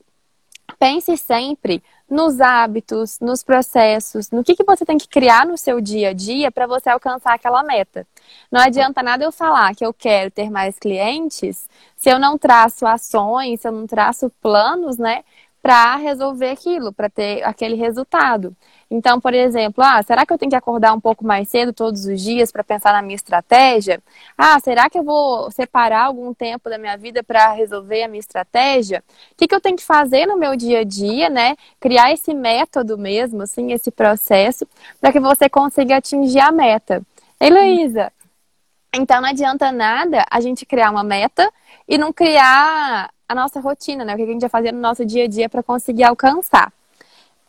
[0.78, 5.80] pense sempre nos hábitos, nos processos, no que, que você tem que criar no seu
[5.80, 8.06] dia a dia para você alcançar aquela meta.
[8.50, 12.86] Não adianta nada eu falar que eu quero ter mais clientes se eu não traço
[12.86, 15.24] ações, se eu não traço planos, né,
[15.64, 18.54] para resolver aquilo, para ter aquele resultado.
[18.90, 22.04] Então, por exemplo, ah, será que eu tenho que acordar um pouco mais cedo todos
[22.04, 23.98] os dias para pensar na minha estratégia?
[24.36, 28.20] Ah, será que eu vou separar algum tempo da minha vida para resolver a minha
[28.20, 29.02] estratégia?
[29.32, 31.56] O que, que eu tenho que fazer no meu dia a dia, né?
[31.80, 34.68] Criar esse método mesmo, assim, esse processo,
[35.00, 37.00] para que você consiga atingir a meta.
[37.40, 38.12] Heloísa,
[38.94, 41.50] então não adianta nada a gente criar uma meta
[41.88, 44.14] e não criar a nossa rotina, né?
[44.14, 46.72] O que a gente vai fazer no nosso dia a dia para conseguir alcançar.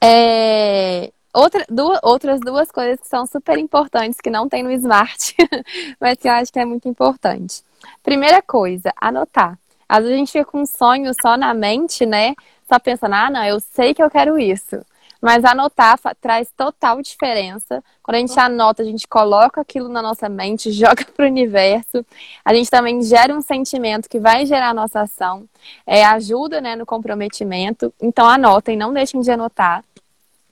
[0.02, 1.12] É...
[1.34, 5.36] Outra, duas, outras duas coisas que são super importantes, que não tem no Smart,
[6.00, 7.62] mas que eu acho que é muito importante.
[8.02, 9.60] Primeira coisa, anotar.
[9.88, 12.36] Às vezes a gente fica com um sonho só na mente, né?
[12.72, 14.78] Só pensando, ah, não, eu sei que eu quero isso.
[15.26, 17.84] Mas anotar traz total diferença.
[18.04, 22.06] Quando a gente anota, a gente coloca aquilo na nossa mente, joga para o universo.
[22.46, 25.50] A gente também gera um sentimento que vai gerar a nossa ação.
[25.84, 27.92] É, ajuda né, no comprometimento.
[28.00, 29.84] Então anotem, não deixem de anotar.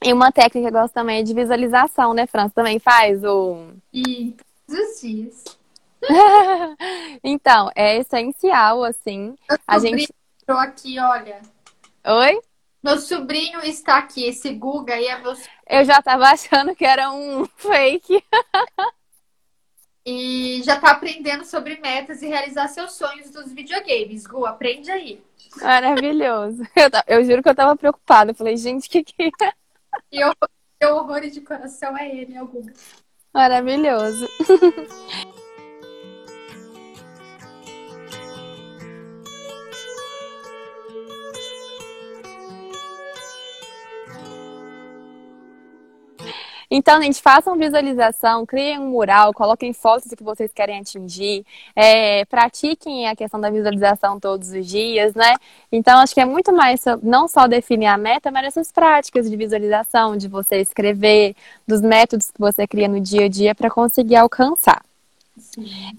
[0.02, 2.52] E uma técnica que eu gosto também é de visualização, né, França?
[2.52, 3.68] Também faz o.
[3.92, 4.34] E
[4.66, 5.44] todos os dias.
[7.22, 9.36] então, é essencial, assim.
[9.48, 10.12] Eu a gente.
[10.48, 11.40] aqui, olha.
[12.04, 12.40] Oi?
[12.84, 15.32] Meu sobrinho está aqui, esse Guga aí é meu
[15.66, 18.22] Eu já tava achando que era um fake.
[20.04, 24.26] e já tá aprendendo sobre metas e realizar seus sonhos dos videogames.
[24.26, 25.24] Gu, aprende aí.
[25.62, 26.62] Maravilhoso.
[26.76, 28.32] Eu, eu juro que eu tava preocupada.
[28.32, 29.52] Eu falei, gente, que que é?
[30.12, 30.34] E eu,
[30.78, 32.74] meu horror de coração é ele, é o Guga.
[33.32, 34.28] Maravilhoso.
[46.76, 52.24] Então, gente, façam visualização, criem um mural, coloquem fotos do que vocês querem atingir, é,
[52.24, 55.36] pratiquem a questão da visualização todos os dias, né?
[55.70, 59.36] Então, acho que é muito mais não só definir a meta, mas essas práticas de
[59.36, 64.16] visualização, de você escrever, dos métodos que você cria no dia a dia para conseguir
[64.16, 64.82] alcançar.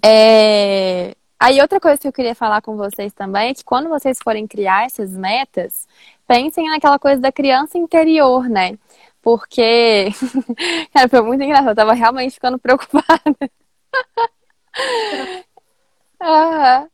[0.03, 1.15] É...
[1.39, 4.45] Aí, outra coisa que eu queria falar com vocês também é que quando vocês forem
[4.45, 5.87] criar essas metas,
[6.27, 8.77] pensem naquela coisa da criança interior, né?
[9.25, 10.09] Porque
[10.93, 13.23] cara, foi muito engraçado, eu tava realmente ficando preocupada.
[16.21, 16.89] uhum.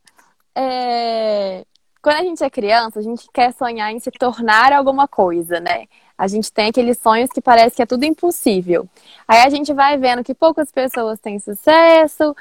[0.56, 1.66] é...
[2.00, 5.84] Quando a gente é criança, a gente quer sonhar em se tornar alguma coisa, né?
[6.18, 8.88] A gente tem aqueles sonhos que parece que é tudo impossível.
[9.28, 12.34] Aí a gente vai vendo que poucas pessoas têm sucesso,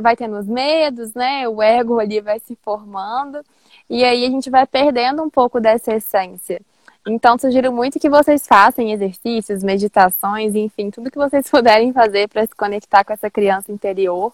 [0.00, 1.46] vai tendo os medos, né?
[1.48, 3.40] O ego ali vai se formando.
[3.88, 6.60] E aí a gente vai perdendo um pouco dessa essência.
[7.06, 12.42] Então, sugiro muito que vocês façam exercícios, meditações, enfim, tudo que vocês puderem fazer para
[12.42, 14.32] se conectar com essa criança interior,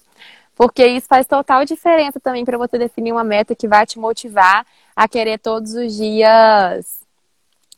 [0.56, 4.66] porque isso faz total diferença também para você definir uma meta que vai te motivar
[4.94, 7.04] a querer todos os dias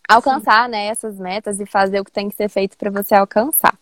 [0.09, 3.77] alcançar né, essas metas e fazer o que tem que ser feito para você alcançar.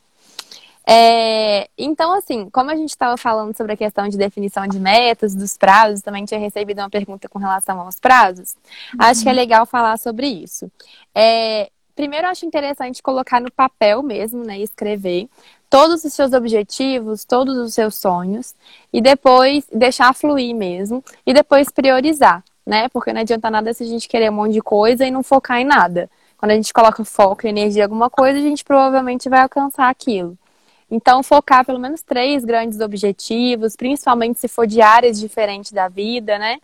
[0.87, 5.35] É, então, assim, como a gente estava falando sobre a questão de definição de metas,
[5.35, 8.55] dos prazos, também tinha recebido uma pergunta com relação aos prazos.
[8.93, 8.99] Uhum.
[9.01, 10.71] Acho que é legal falar sobre isso.
[11.15, 15.29] É, primeiro, acho interessante colocar no papel mesmo, né, escrever
[15.71, 18.55] todos os seus objetivos, todos os seus sonhos,
[18.93, 22.89] e depois deixar fluir mesmo, e depois priorizar, né?
[22.91, 25.59] Porque não adianta nada se a gente querer um monte de coisa e não focar
[25.59, 26.09] em nada.
[26.37, 29.89] Quando a gente coloca foco e energia em alguma coisa, a gente provavelmente vai alcançar
[29.89, 30.39] aquilo.
[30.95, 36.39] Então, focar pelo menos três grandes objetivos, principalmente se for de áreas diferentes da vida,
[36.39, 36.59] né?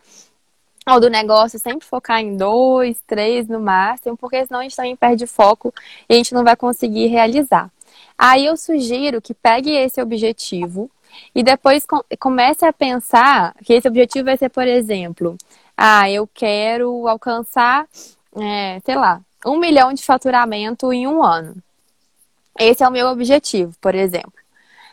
[0.88, 4.94] Ou do negócio, sempre focar em dois, três no máximo, porque senão a gente também
[4.94, 5.74] perde foco
[6.08, 7.68] e a gente não vai conseguir realizar.
[8.16, 10.88] Aí eu sugiro que pegue esse objetivo
[11.34, 11.84] e depois
[12.20, 15.36] comece a pensar que esse objetivo vai ser, por exemplo,
[15.76, 17.84] ah, eu quero alcançar,
[18.36, 21.60] é, sei lá, um milhão de faturamento em um ano.
[22.62, 24.34] Esse é o meu objetivo, por exemplo.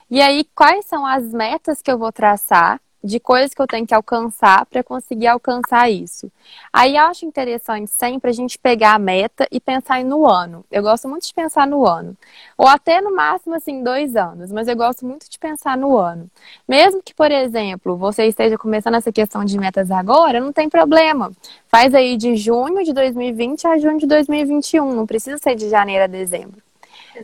[0.09, 3.85] E aí, quais são as metas que eu vou traçar de coisas que eu tenho
[3.85, 6.31] que alcançar para conseguir alcançar isso?
[6.71, 10.63] Aí acho interessante sempre a gente pegar a meta e pensar no ano.
[10.71, 12.15] Eu gosto muito de pensar no ano.
[12.57, 16.31] Ou até no máximo, assim, dois anos, mas eu gosto muito de pensar no ano.
[16.65, 21.33] Mesmo que, por exemplo, você esteja começando essa questão de metas agora, não tem problema.
[21.67, 24.93] Faz aí de junho de 2020 a junho de 2021.
[24.93, 26.66] Não precisa ser de janeiro a dezembro.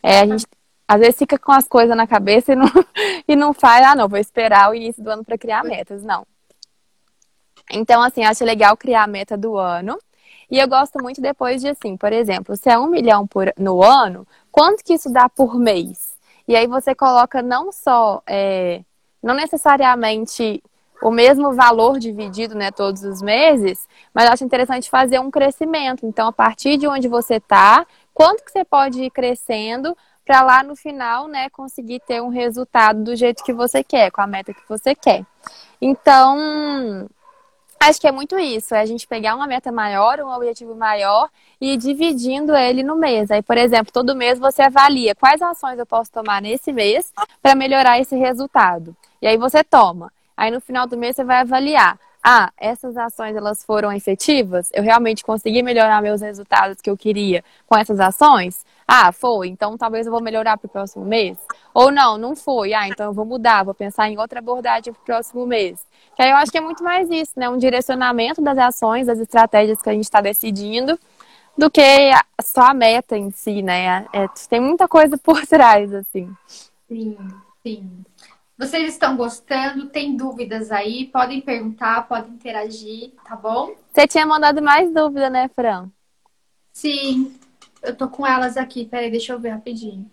[0.02, 0.46] É, a gente
[0.88, 2.68] às vezes fica com as coisas na cabeça e não,
[3.28, 6.04] e não faz, ah, não, vou esperar o início do ano para criar metas.
[6.04, 6.26] Não.
[7.72, 9.98] Então, assim, acho legal criar a meta do ano.
[10.52, 13.82] E eu gosto muito depois de, assim, por exemplo, se é um milhão por, no
[13.82, 16.14] ano, quanto que isso dá por mês?
[16.48, 18.82] E aí você coloca não só, é,
[19.22, 20.62] não necessariamente
[21.02, 26.06] o mesmo valor dividido, né, todos os meses, mas acho interessante fazer um crescimento.
[26.06, 30.64] Então, a partir de onde você está, quanto que você pode ir crescendo para lá
[30.64, 34.54] no final, né, conseguir ter um resultado do jeito que você quer, com a meta
[34.54, 35.26] que você quer.
[35.82, 37.10] Então,
[37.80, 41.30] acho que é muito isso, é a gente pegar uma meta maior, um objetivo maior
[41.60, 43.30] e ir dividindo ele no mês.
[43.32, 47.56] Aí, por exemplo, todo mês você avalia quais ações eu posso tomar nesse mês para
[47.56, 48.96] melhorar esse resultado.
[49.22, 50.12] E aí você toma.
[50.36, 54.70] Aí no final do mês você vai avaliar ah, essas ações elas foram efetivas?
[54.74, 58.66] Eu realmente consegui melhorar meus resultados que eu queria com essas ações?
[58.88, 61.38] Ah, foi, então talvez eu vou melhorar para o próximo mês.
[61.74, 62.74] Ou não, não foi.
[62.74, 65.86] Ah, então eu vou mudar, vou pensar em outra abordagem para o próximo mês.
[66.16, 67.50] Que aí eu acho que é muito mais isso, né?
[67.50, 70.98] Um direcionamento das ações, das estratégias que a gente está decidindo,
[71.58, 71.82] do que
[72.42, 74.06] só a meta em si, né?
[74.14, 76.30] É, tem muita coisa por trás, assim.
[76.88, 77.18] Sim,
[77.64, 78.06] sim.
[78.58, 79.90] Vocês estão gostando?
[79.90, 81.08] Tem dúvidas aí?
[81.08, 83.74] Podem perguntar, podem interagir, tá bom?
[83.92, 85.90] Você tinha mandado mais dúvida, né, Fran?
[86.72, 87.38] Sim,
[87.82, 88.86] eu tô com elas aqui.
[88.86, 90.10] Peraí, deixa eu ver rapidinho.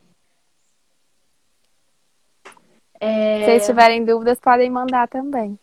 [2.98, 3.40] É...
[3.40, 5.58] Se vocês tiverem dúvidas, podem mandar também.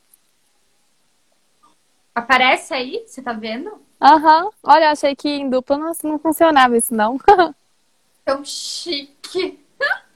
[2.13, 3.03] Aparece aí?
[3.05, 3.79] Você tá vendo?
[4.01, 4.45] Aham.
[4.45, 4.51] Uhum.
[4.63, 7.17] Olha, achei que em dupla não, não funcionava isso, não.
[8.25, 9.59] Tão chique.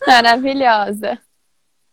[0.05, 1.20] Maravilhosa.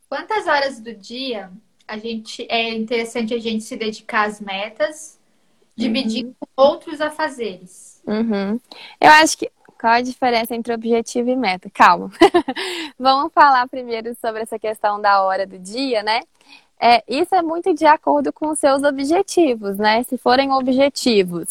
[0.09, 1.51] Quantas horas do dia
[1.87, 5.19] a gente é interessante a gente se dedicar às metas,
[5.77, 6.35] dividir uhum.
[6.41, 8.03] com outros afazeres?
[8.07, 8.59] Uhum.
[9.01, 11.71] Eu acho que qual a diferença entre objetivo e meta?
[11.73, 12.11] Calma.
[12.99, 16.21] Vamos falar primeiro sobre essa questão da hora do dia, né?
[16.81, 20.03] É, isso é muito de acordo com os seus objetivos, né?
[20.05, 21.49] Se forem objetivos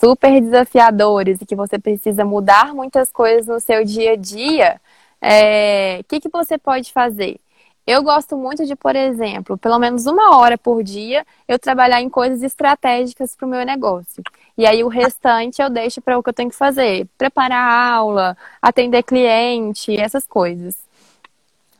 [0.00, 4.80] super desafiadores e que você precisa mudar muitas coisas no seu dia a dia,
[5.22, 7.38] o é, que, que você pode fazer?
[7.86, 12.08] Eu gosto muito de, por exemplo, pelo menos uma hora por dia, eu trabalhar em
[12.08, 14.22] coisas estratégicas para o meu negócio.
[14.56, 17.92] E aí o restante eu deixo para o que eu tenho que fazer: preparar a
[17.94, 20.76] aula, atender cliente, essas coisas.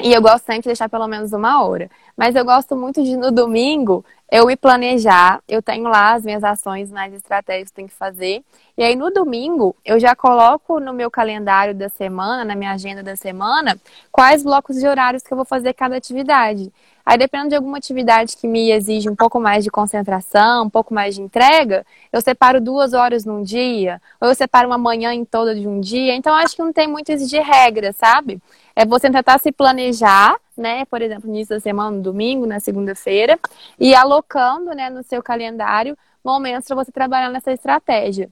[0.02, 1.90] E eu gosto sempre de deixar pelo menos uma hora.
[2.16, 5.42] Mas eu gosto muito de, no domingo, eu me planejar.
[5.48, 8.42] Eu tenho lá as minhas ações mais estratégicas que tenho que fazer.
[8.78, 13.02] E aí, no domingo, eu já coloco no meu calendário da semana, na minha agenda
[13.02, 13.78] da semana,
[14.12, 16.72] quais blocos de horários que eu vou fazer cada atividade.
[17.04, 20.94] Aí, dependendo de alguma atividade que me exige um pouco mais de concentração, um pouco
[20.94, 25.24] mais de entrega, eu separo duas horas num dia, ou eu separo uma manhã em
[25.24, 26.14] toda de um dia.
[26.14, 28.40] Então, acho que não tem muito isso de regra, sabe?
[28.76, 30.84] É você tentar se planejar, né?
[30.84, 33.38] Por exemplo, no início da semana, no domingo, na segunda-feira,
[33.78, 38.28] e alocando, né, no seu calendário momentos para você trabalhar nessa estratégia.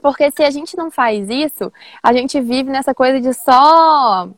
[0.00, 4.28] Porque se a gente não faz isso, a gente vive nessa coisa de só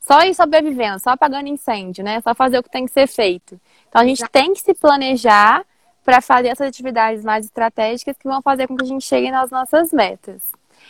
[0.00, 2.20] só ir sobrevivendo, só apagando incêndio, né?
[2.20, 3.60] Só fazer o que tem que ser feito.
[3.88, 5.64] Então a gente tem que se planejar
[6.04, 9.50] para fazer essas atividades mais estratégicas que vão fazer com que a gente chegue nas
[9.50, 10.42] nossas metas.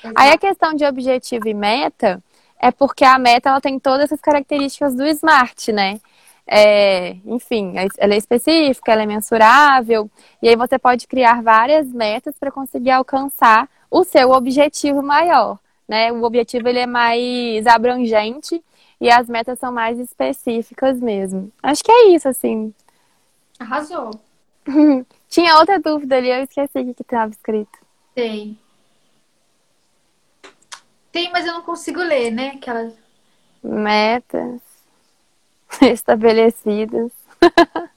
[0.04, 0.14] Exato.
[0.14, 2.22] Aí a questão de objetivo e meta
[2.58, 6.00] é porque a meta ela tem todas essas características do SMART, né?
[6.46, 10.08] É, enfim, ela é específica, ela é mensurável,
[10.40, 16.12] e aí você pode criar várias metas para conseguir alcançar o seu objetivo maior, né?
[16.12, 18.62] O objetivo ele é mais abrangente
[19.00, 21.50] e as metas são mais específicas mesmo.
[21.62, 22.72] Acho que é isso, assim.
[23.58, 24.10] Arrasou.
[25.28, 27.78] Tinha outra dúvida ali, eu esqueci o que estava escrito.
[28.14, 28.58] Tem.
[31.16, 32.48] Tem, mas eu não consigo ler, né?
[32.48, 32.92] Aquelas.
[33.62, 34.60] Metas
[35.80, 37.10] estabelecidas.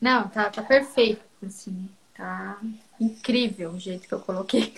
[0.00, 1.90] Não, tá, tá perfeito, assim.
[2.16, 2.58] Tá
[2.98, 4.72] incrível o jeito que eu coloquei.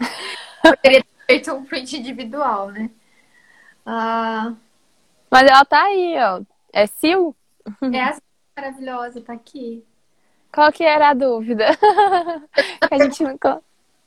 [0.64, 2.88] Poderia ter feito um print individual, né?
[3.84, 4.54] Ah,
[5.30, 6.40] Mas ela tá aí, ó.
[6.72, 7.36] É Sil?
[7.82, 8.20] É assim,
[8.56, 9.84] maravilhosa, tá aqui.
[10.50, 11.66] Qual que era a dúvida?
[12.90, 13.36] a gente não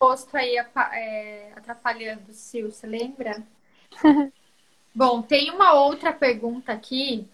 [0.04, 3.42] posto aí é, atrapalhando, Sil, você lembra?
[4.94, 7.26] Bom, tem uma outra pergunta aqui.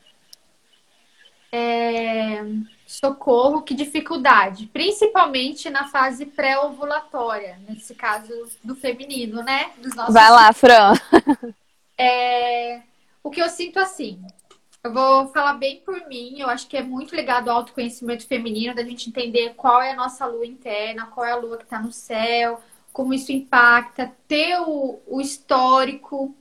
[1.52, 2.44] É...
[2.86, 4.68] Socorro, que dificuldade?
[4.68, 8.32] Principalmente na fase pré-ovulatória, nesse caso
[8.64, 9.72] do feminino, né?
[10.08, 10.94] Vai lá, Fran.
[11.98, 12.84] É...
[13.24, 14.22] O que eu sinto assim,
[14.84, 18.76] eu vou falar bem por mim, eu acho que é muito ligado ao autoconhecimento feminino,
[18.76, 21.80] da gente entender qual é a nossa lua interna, qual é a lua que está
[21.80, 22.62] no céu,
[22.94, 26.34] como isso impacta, ter o, o histórico.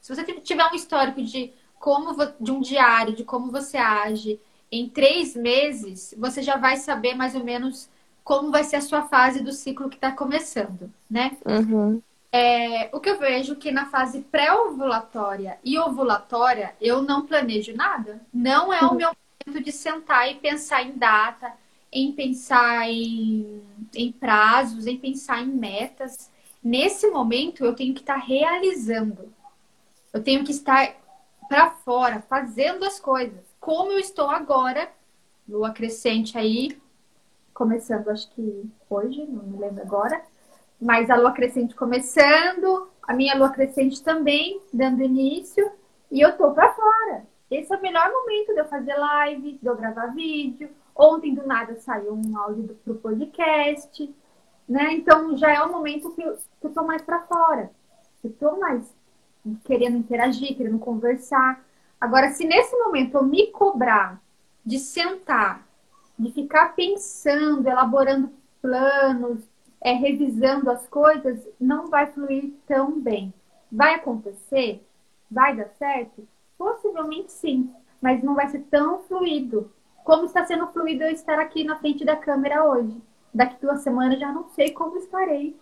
[0.00, 4.88] Se você tiver um histórico de como de um diário, de como você age em
[4.88, 7.88] três meses, você já vai saber mais ou menos
[8.22, 11.36] como vai ser a sua fase do ciclo que está começando, né?
[11.44, 12.00] Uhum.
[12.32, 18.20] É, o que eu vejo que na fase pré-ovulatória e ovulatória eu não planejo nada.
[18.32, 21.52] Não é o meu momento de sentar e pensar em data,
[21.92, 23.62] em pensar em,
[23.94, 26.30] em prazos, em pensar em metas.
[26.62, 29.32] Nesse momento eu tenho que estar realizando.
[30.12, 30.94] Eu tenho que estar
[31.48, 33.44] para fora, fazendo as coisas.
[33.58, 34.88] Como eu estou agora,
[35.48, 36.80] lua crescente aí,
[37.52, 40.22] começando acho que hoje, não me lembro agora
[40.80, 45.70] mas a lua crescente começando, a minha lua crescente também dando início,
[46.10, 47.24] e eu tô para fora.
[47.50, 50.70] Esse é o melhor momento de eu fazer live, de eu gravar vídeo.
[50.94, 54.14] Ontem do nada saiu um áudio pro podcast,
[54.68, 54.92] né?
[54.92, 57.70] Então já é o momento que eu, que eu tô mais para fora.
[58.22, 58.94] Eu tô mais
[59.64, 61.64] querendo interagir, querendo conversar.
[62.00, 64.20] Agora, se nesse momento eu me cobrar
[64.64, 65.66] de sentar,
[66.18, 68.30] de ficar pensando, elaborando
[68.62, 69.40] planos,
[69.82, 73.32] é, revisando as coisas, não vai fluir tão bem.
[73.70, 74.84] Vai acontecer?
[75.30, 76.26] Vai dar certo?
[76.58, 77.70] Possivelmente sim,
[78.00, 79.72] mas não vai ser tão fluido
[80.04, 83.00] como está sendo fluido eu estar aqui na frente da câmera hoje.
[83.32, 85.56] Daqui duas semanas já não sei como estarei,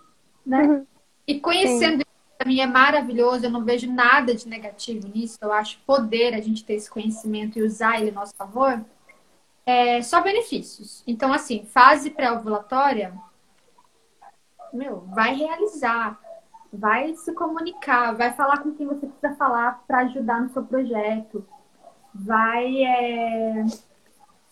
[0.44, 0.62] né?
[0.62, 0.86] Uhum.
[1.26, 2.04] E conhecendo
[2.38, 5.36] para mim é maravilhoso, eu não vejo nada de negativo nisso.
[5.42, 8.82] Eu acho poder a gente ter esse conhecimento e usar ele a nosso favor.
[9.66, 11.02] É só benefícios.
[11.06, 13.12] Então, assim, fase pré-ovulatória,
[14.72, 16.18] meu, vai realizar,
[16.72, 21.46] vai se comunicar, vai falar com quem você precisa falar para ajudar no seu projeto,
[22.14, 23.64] vai é,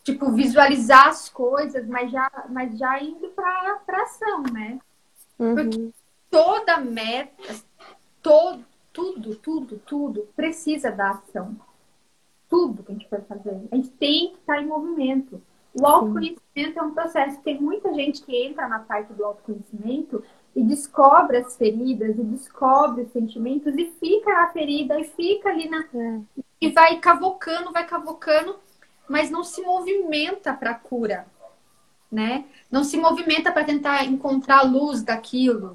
[0.03, 4.79] tipo visualizar as coisas, mas já, mas já indo para ação, né?
[5.39, 5.55] Uhum.
[5.55, 5.91] Porque
[6.31, 7.55] toda meta,
[8.23, 11.57] todo, tudo, tudo, tudo precisa da ação.
[12.49, 13.69] Tudo que a gente for fazer.
[13.71, 15.43] A gente tem que estar em movimento.
[15.79, 17.41] O autoconhecimento é um processo.
[17.43, 20.25] Tem muita gente que entra na parte do autoconhecimento
[20.55, 25.69] e descobre as feridas, e descobre os sentimentos, e fica na ferida, e fica ali
[25.69, 25.85] na.
[25.95, 26.21] É.
[26.59, 28.57] E vai cavocando, vai cavocando,
[29.07, 31.27] mas não se movimenta para a cura,
[32.11, 32.47] né?
[32.71, 35.75] Não se movimenta para tentar encontrar a luz daquilo,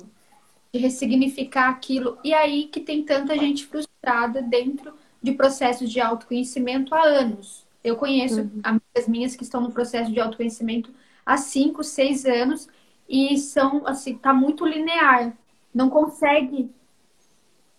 [0.74, 2.18] de ressignificar aquilo.
[2.24, 7.68] E aí que tem tanta gente frustrada dentro de processos de autoconhecimento há anos.
[7.84, 8.60] Eu conheço uhum.
[8.64, 10.94] amigas minhas que estão no processo de autoconhecimento
[11.26, 12.68] há 5, 6 anos
[13.10, 15.34] e são assim, tá muito linear.
[15.74, 16.72] Não consegue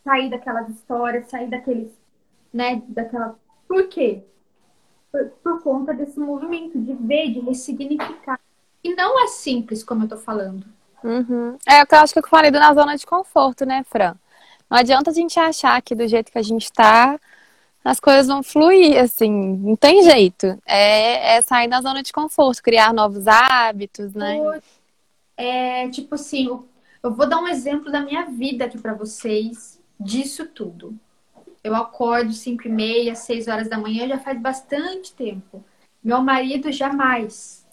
[0.05, 1.91] sair daquelas histórias, sair daqueles,
[2.53, 3.39] né, daquela.
[3.69, 4.23] Por quê?
[5.11, 8.41] Por, por conta desse movimento de ver, de ressignificar.
[8.83, 10.67] E não é simples, como eu tô falando.
[11.05, 11.57] Uhum.
[11.67, 14.15] É o que eu acho que eu falei do na zona de conforto, né, Fran?
[14.69, 17.19] Não adianta a gente achar que do jeito que a gente tá,
[17.85, 20.47] as coisas vão fluir, assim, não tem jeito.
[20.65, 24.39] É, é sair da zona de conforto, criar novos hábitos, né?
[25.37, 26.47] É, tipo assim,
[27.03, 30.95] eu vou dar um exemplo da minha vida aqui para vocês disso tudo.
[31.65, 35.65] Eu acordo 5 e meia, 6 horas da manhã, já faz bastante tempo.
[36.03, 37.65] Meu marido jamais.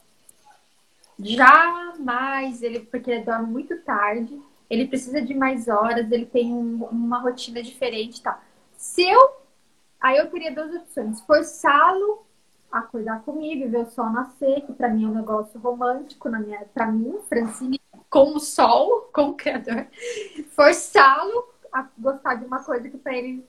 [1.19, 4.39] Jamais, ele, porque ele dorme muito tarde,
[4.69, 8.39] ele precisa de mais horas, ele tem um, uma rotina diferente e tal.
[8.77, 9.39] Se eu
[9.99, 12.25] Aí eu teria duas opções: forçá-lo
[12.71, 16.29] a acordar comigo e ver o sol nascer, que para mim é um negócio romântico,
[16.29, 19.87] na minha, para mim, Francine, com o sol, com o criador.
[20.55, 23.45] Forçá-lo a gostar de uma coisa que para ele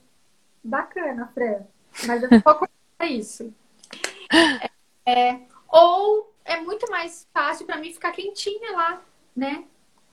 [0.62, 1.60] bacana, Fran.
[2.06, 3.52] Mas eu não vou acordar isso.
[4.32, 4.70] É,
[5.12, 9.02] é, ou é muito mais fácil para mim ficar quentinha lá,
[9.34, 9.64] né?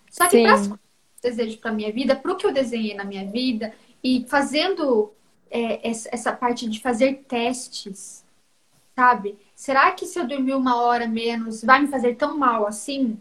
[0.10, 0.80] Só que para que eu
[1.22, 3.74] desejo para minha vida, para o que eu desenhei na minha vida
[4.04, 5.14] e fazendo
[5.50, 8.24] é, essa parte de fazer testes,
[8.96, 9.38] sabe?
[9.56, 13.20] Será que se eu dormir uma hora menos vai me fazer tão mal assim?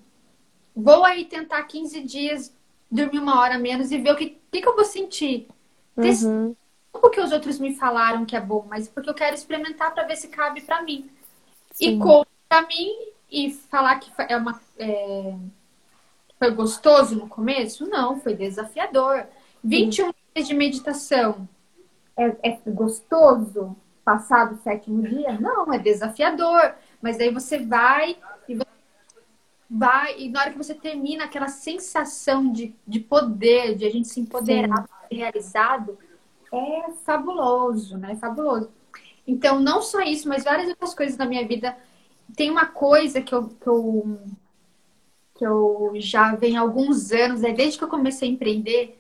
[0.75, 2.55] Vou aí tentar 15 dias
[2.91, 5.49] dormir uma hora menos e ver o que, que, que eu vou sentir.
[5.97, 6.05] Uhum.
[6.23, 6.57] Não
[7.01, 10.17] porque os outros me falaram que é bom, mas porque eu quero experimentar para ver
[10.17, 11.09] se cabe para mim.
[11.73, 11.97] Sim.
[11.97, 12.91] E como para mim
[13.31, 15.35] e falar que é uma é...
[16.39, 17.87] foi gostoso no começo?
[17.89, 19.27] Não, foi desafiador.
[19.63, 21.49] 21 dias de meditação
[22.17, 25.39] é, é gostoso passar do sétimo dia?
[25.39, 26.75] Não, é desafiador.
[27.03, 28.17] Mas aí você vai
[28.49, 28.67] e você
[29.69, 34.09] vai, e na hora que você termina aquela sensação de, de poder, de a gente
[34.09, 35.99] se empoderar, realizado,
[36.53, 38.13] é fabuloso, né?
[38.13, 38.71] É fabuloso.
[39.27, 41.77] Então, não só isso, mas várias outras coisas na minha vida.
[42.37, 44.21] Tem uma coisa que eu, que eu,
[45.35, 48.99] que eu já venho há alguns anos, é desde que eu comecei a empreender,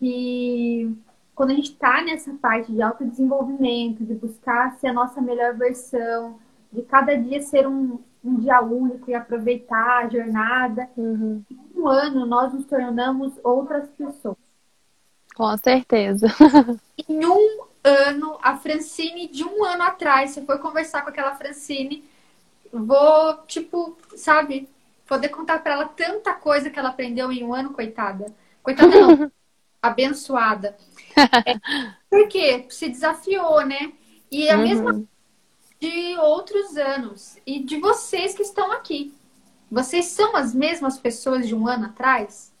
[0.00, 0.90] e
[1.36, 6.38] quando a gente está nessa parte de autodesenvolvimento, de buscar ser a nossa melhor versão,
[6.72, 11.44] de cada dia ser um, um dia único e aproveitar a jornada, uhum.
[11.50, 14.38] em um ano nós nos tornamos outras pessoas.
[15.36, 16.26] Com certeza.
[17.06, 22.02] em um ano, a Francine de um ano atrás, você foi conversar com aquela Francine,
[22.72, 24.70] vou, tipo, sabe,
[25.06, 28.26] poder contar para ela tanta coisa que ela aprendeu em um ano, coitada.
[28.62, 29.30] Coitada não,
[29.82, 30.74] abençoada.
[31.16, 31.58] É,
[32.10, 33.92] porque se desafiou, né?
[34.30, 34.62] E a uhum.
[34.62, 35.04] mesma
[35.80, 39.14] de outros anos e de vocês que estão aqui.
[39.70, 42.52] Vocês são as mesmas pessoas de um ano atrás?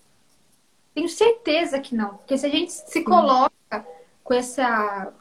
[0.94, 3.86] Tenho certeza que não, porque se a gente se coloca
[4.24, 5.12] com essa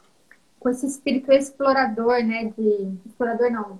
[0.60, 3.80] com esse espírito explorador, né, de explorador não,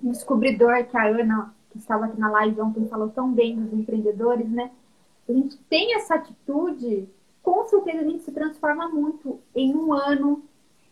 [0.00, 4.48] descobridor que a Ana que estava aqui na live ontem falou tão bem dos empreendedores,
[4.50, 4.70] né?
[5.28, 7.08] A gente tem essa atitude
[7.42, 10.44] com certeza a gente se transforma muito em um ano,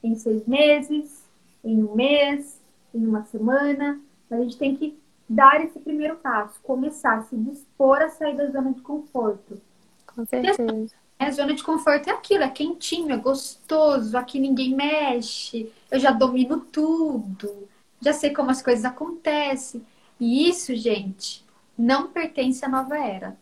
[0.03, 1.23] em seis meses,
[1.65, 2.61] em um mês,
[2.95, 4.01] em uma semana.
[4.29, 8.37] Mas a gente tem que dar esse primeiro passo, começar a se dispor a sair
[8.37, 9.61] da zona de conforto.
[10.07, 10.97] Com certeza.
[11.19, 16.11] A zona de conforto é aquilo, é quentinho, é gostoso, aqui ninguém mexe, eu já
[16.11, 17.69] domino tudo,
[18.03, 19.85] já sei como as coisas acontecem.
[20.21, 21.45] E isso, gente,
[21.77, 23.37] não pertence à nova era.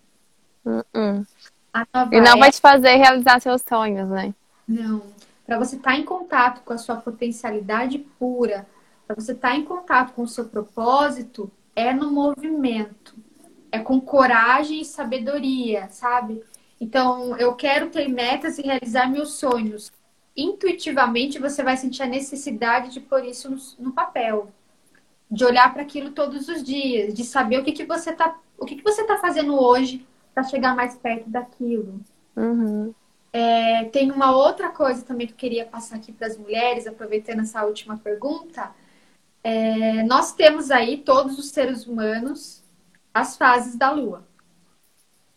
[0.65, 1.27] Uh -uh
[2.13, 4.33] e não vai te fazer realizar seus sonhos, né?
[4.67, 5.03] Não.
[5.47, 8.67] Para você estar tá em contato com a sua potencialidade pura,
[9.07, 13.15] para você estar tá em contato com o seu propósito, é no movimento.
[13.73, 16.41] é com coragem e sabedoria, sabe?
[16.81, 19.91] Então, eu quero ter metas e realizar meus sonhos.
[20.37, 24.49] Intuitivamente, você vai sentir a necessidade de pôr isso no, no papel,
[25.29, 28.65] de olhar para aquilo todos os dias, de saber o que, que você está o
[28.65, 32.01] que, que você tá fazendo hoje para chegar mais perto daquilo.
[32.37, 32.93] Uhum.
[33.33, 37.41] É, tem uma outra coisa também que eu queria passar aqui para as mulheres, aproveitando
[37.41, 38.71] essa última pergunta.
[39.43, 42.63] É, nós temos aí, todos os seres humanos,
[43.13, 44.25] as fases da Lua.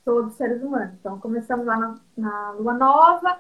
[0.05, 0.93] Todos os seres humanos.
[0.99, 3.39] Então, começamos lá na, na Lua Nova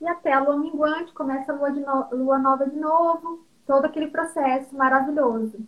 [0.00, 4.08] e até a Lua Minguante, começa a Lua, no, Lua Nova de novo, todo aquele
[4.08, 5.58] processo maravilhoso.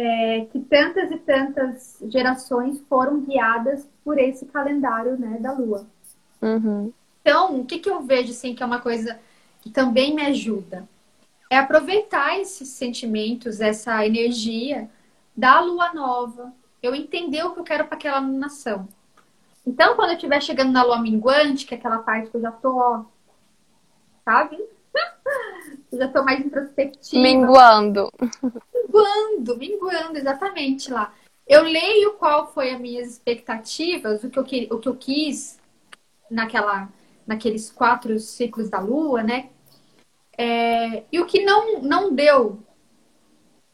[0.00, 5.86] É, que tantas e tantas gerações foram guiadas por esse calendário né, da Lua.
[6.40, 6.92] Uhum.
[7.20, 9.18] Então, o que, que eu vejo assim, que é uma coisa
[9.60, 10.88] que também me ajuda?
[11.50, 14.88] É aproveitar esses sentimentos, essa energia
[15.36, 18.88] da lua nova, eu entender o que eu quero para aquela nação.
[19.66, 22.52] Então, quando eu estiver chegando na lua minguante, que é aquela parte que eu já
[22.52, 23.04] tô, ó,
[24.24, 24.58] sabe?
[25.90, 27.22] Eu já tô mais introspectiva.
[27.22, 28.12] Minguando.
[28.74, 31.14] Minguando, minguando, exatamente lá.
[31.46, 35.58] Eu leio qual foi as minhas expectativas, o que eu, o que eu quis
[36.30, 36.88] naquela,
[37.26, 39.50] naqueles quatro ciclos da lua, né?
[40.36, 42.62] É, e o que não, não deu,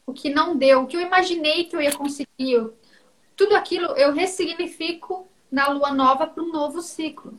[0.05, 2.71] o que não deu, o que eu imaginei que eu ia conseguir,
[3.35, 7.37] tudo aquilo eu ressignifico na lua nova para um novo ciclo,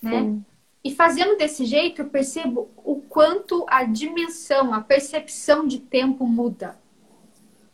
[0.00, 0.40] né?
[0.86, 6.78] E fazendo desse jeito, eu percebo o quanto a dimensão, a percepção de tempo muda.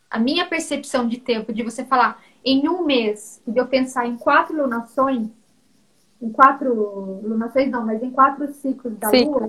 [0.09, 4.17] A minha percepção de tempo, de você falar em um mês, de eu pensar em
[4.17, 5.29] quatro lunações,
[6.23, 9.27] em quatro lunações não, mas em quatro ciclos da Sim.
[9.27, 9.47] lua,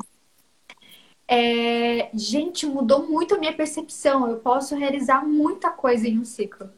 [1.25, 4.27] é, gente, mudou muito a minha percepção.
[4.27, 6.69] Eu posso realizar muita coisa em um ciclo.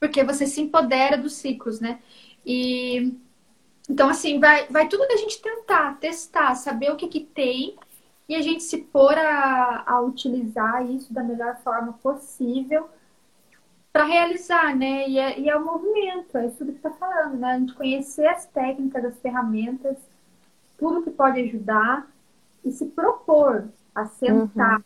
[0.00, 2.00] Porque você se empodera dos ciclos, né?
[2.44, 3.14] E
[3.88, 7.76] então, assim, vai, vai tudo da gente tentar, testar, saber o que, que tem
[8.28, 12.88] e a gente se pôr a, a utilizar isso da melhor forma possível
[13.92, 15.08] para realizar, né?
[15.08, 17.52] E é, e é o movimento, é isso que está falando, né?
[17.52, 19.96] A gente conhecer as técnicas, as ferramentas,
[20.76, 22.06] tudo que pode ajudar
[22.64, 24.84] e se propor a sentar, uhum.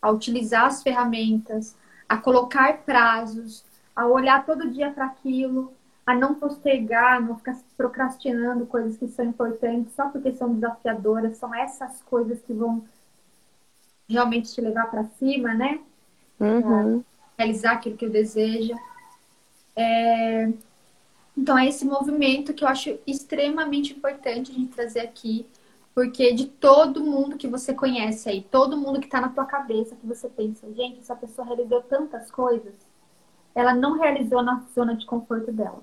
[0.00, 1.76] a utilizar as ferramentas,
[2.08, 3.64] a colocar prazos,
[3.94, 5.74] a olhar todo dia para aquilo,
[6.06, 11.54] a não postergar, não ficar procrastinando coisas que são importantes só porque são desafiadoras, são
[11.54, 12.84] essas coisas que vão
[14.08, 15.80] realmente te levar para cima, né?
[16.40, 17.04] Uhum.
[17.38, 18.76] realizar aquilo que eu deseja.
[19.76, 20.52] É...
[21.36, 25.46] Então, é esse movimento que eu acho extremamente importante a gente trazer aqui
[25.94, 29.96] porque de todo mundo que você conhece aí, todo mundo que tá na tua cabeça,
[29.96, 32.72] que você pensa, gente, essa pessoa realizou tantas coisas,
[33.54, 35.82] ela não realizou na zona de conforto dela.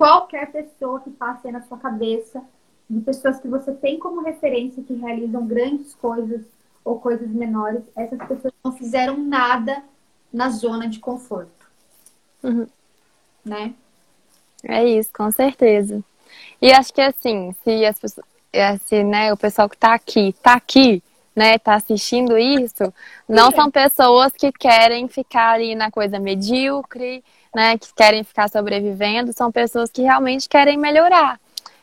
[0.00, 2.42] Qualquer pessoa que passe aí na sua cabeça,
[2.88, 6.40] de pessoas que você tem como referência que realizam grandes coisas
[6.82, 9.84] ou coisas menores, essas pessoas não fizeram nada
[10.32, 11.66] na zona de conforto.
[12.42, 12.66] Uhum.
[13.44, 13.74] Né?
[14.64, 16.02] É isso, com certeza.
[16.62, 20.54] E acho que assim, se as pessoas, esse, né, o pessoal que está aqui, está
[20.54, 21.02] aqui,
[21.34, 22.92] né, tá assistindo isso,
[23.28, 27.22] não são pessoas que querem ficar ali na coisa medíocre,
[27.54, 31.38] né, que querem ficar sobrevivendo, são pessoas que realmente querem melhorar.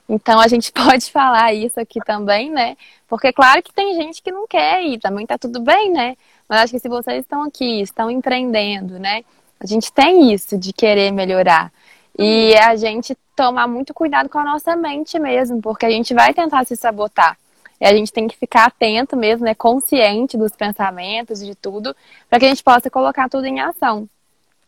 [0.07, 2.77] Então a gente pode falar isso aqui também, né?
[3.07, 6.15] Porque claro que tem gente que não quer e também tá tudo bem, né?
[6.47, 9.23] Mas acho que se vocês estão aqui, estão empreendendo, né?
[9.59, 11.71] A gente tem isso de querer melhorar.
[12.17, 16.33] E a gente tomar muito cuidado com a nossa mente mesmo, porque a gente vai
[16.33, 17.37] tentar se sabotar.
[17.79, 21.95] E a gente tem que ficar atento mesmo, né, consciente dos pensamentos de tudo,
[22.29, 24.09] para que a gente possa colocar tudo em ação.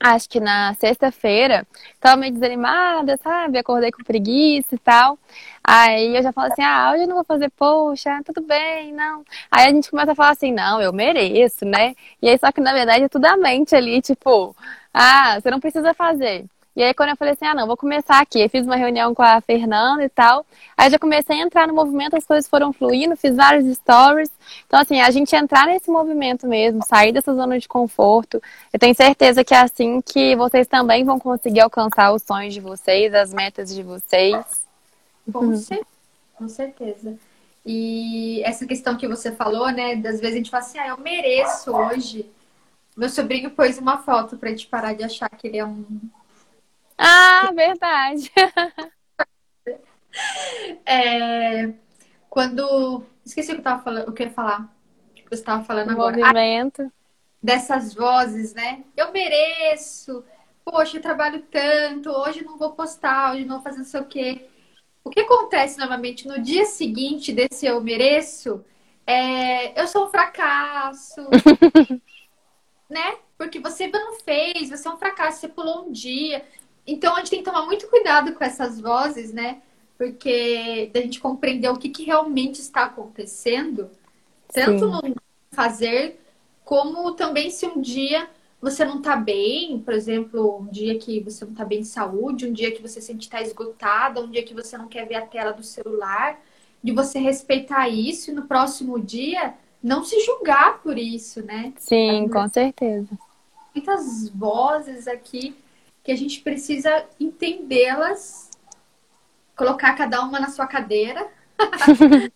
[0.01, 3.57] Acho que na sexta-feira, estava meio desanimada, sabe?
[3.57, 5.19] Acordei com preguiça e tal.
[5.61, 9.25] Aí eu já falo assim: ah, hoje eu não vou fazer, poxa, tudo bem, não.
[9.51, 11.95] Aí a gente começa a falar assim: não, eu mereço, né?
[12.21, 14.55] E aí só que na verdade é tudo a mente ali, tipo,
[14.93, 16.45] ah, você não precisa fazer.
[16.75, 18.39] E aí, quando eu falei assim, ah, não, vou começar aqui.
[18.39, 20.45] Eu fiz uma reunião com a Fernanda e tal.
[20.77, 24.31] Aí já comecei a entrar no movimento, as coisas foram fluindo, fiz vários stories.
[24.65, 28.41] Então, assim, a gente entrar nesse movimento mesmo, sair dessa zona de conforto.
[28.71, 32.61] Eu tenho certeza que é assim que vocês também vão conseguir alcançar os sonhos de
[32.61, 34.37] vocês, as metas de vocês.
[35.31, 35.57] Com, uhum.
[35.57, 35.87] certeza,
[36.37, 37.17] com certeza.
[37.65, 39.95] E essa questão que você falou, né?
[39.95, 42.25] Das vezes a gente fala assim, ah, eu mereço hoje.
[42.95, 45.85] Meu sobrinho pôs uma foto pra gente parar de achar que ele é um
[46.99, 48.29] ah, verdade.
[50.85, 51.71] é,
[52.29, 53.03] quando.
[53.25, 54.69] Esqueci o que eu tava falando, o que eu ia falar.
[55.11, 56.17] O que você estava falando o agora.
[56.17, 56.83] Movimento.
[56.83, 56.91] Ah,
[57.41, 58.83] dessas vozes, né?
[58.97, 60.23] Eu mereço.
[60.65, 64.05] poxa, eu trabalho tanto, hoje não vou postar, hoje não vou fazer não sei o
[64.05, 64.45] quê.
[65.03, 68.63] O que acontece novamente no dia seguinte desse eu mereço
[69.07, 71.21] é eu sou um fracasso,
[72.89, 73.17] né?
[73.37, 76.45] Porque você não fez, você é um fracasso, você pulou um dia.
[76.85, 79.61] Então a gente tem que tomar muito cuidado com essas vozes, né?
[79.97, 83.89] Porque da gente compreender o que, que realmente está acontecendo,
[84.53, 85.09] tanto Sim.
[85.09, 85.15] no
[85.51, 86.19] fazer,
[86.63, 88.29] como também se um dia
[88.61, 92.45] você não tá bem, por exemplo, um dia que você não tá bem de saúde,
[92.45, 95.15] um dia que você sente estar tá esgotada, um dia que você não quer ver
[95.15, 96.39] a tela do celular,
[96.83, 101.73] de você respeitar isso e no próximo dia não se julgar por isso, né?
[101.77, 103.07] Sim, com certeza.
[103.73, 105.55] Muitas vozes aqui
[106.09, 108.49] que a gente precisa entendê-las,
[109.55, 111.27] colocar cada uma na sua cadeira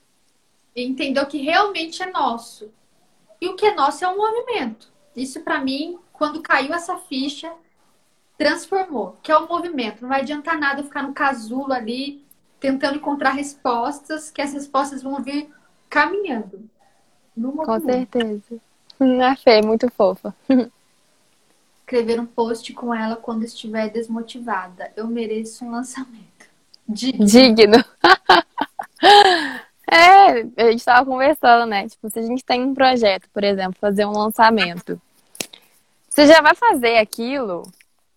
[0.75, 2.71] e entender o que realmente é nosso.
[3.41, 4.93] E o que é nosso é um movimento.
[5.15, 7.51] Isso para mim quando caiu essa ficha,
[8.37, 10.03] transformou, que é o movimento.
[10.03, 12.23] Não vai adiantar nada eu ficar no casulo ali,
[12.59, 15.49] tentando encontrar respostas, que as respostas vão vir
[15.89, 16.69] caminhando.
[17.35, 18.61] Com certeza.
[19.27, 20.31] A Fê, muito fofa.
[21.93, 24.91] Escrever um post com ela quando estiver desmotivada.
[24.95, 26.49] Eu mereço um lançamento.
[26.89, 27.23] Digno.
[27.23, 27.85] Digno.
[29.87, 31.87] é, a gente estava conversando, né?
[31.87, 34.99] Tipo, se a gente tem um projeto, por exemplo, fazer um lançamento.
[36.09, 37.61] Você já vai fazer aquilo,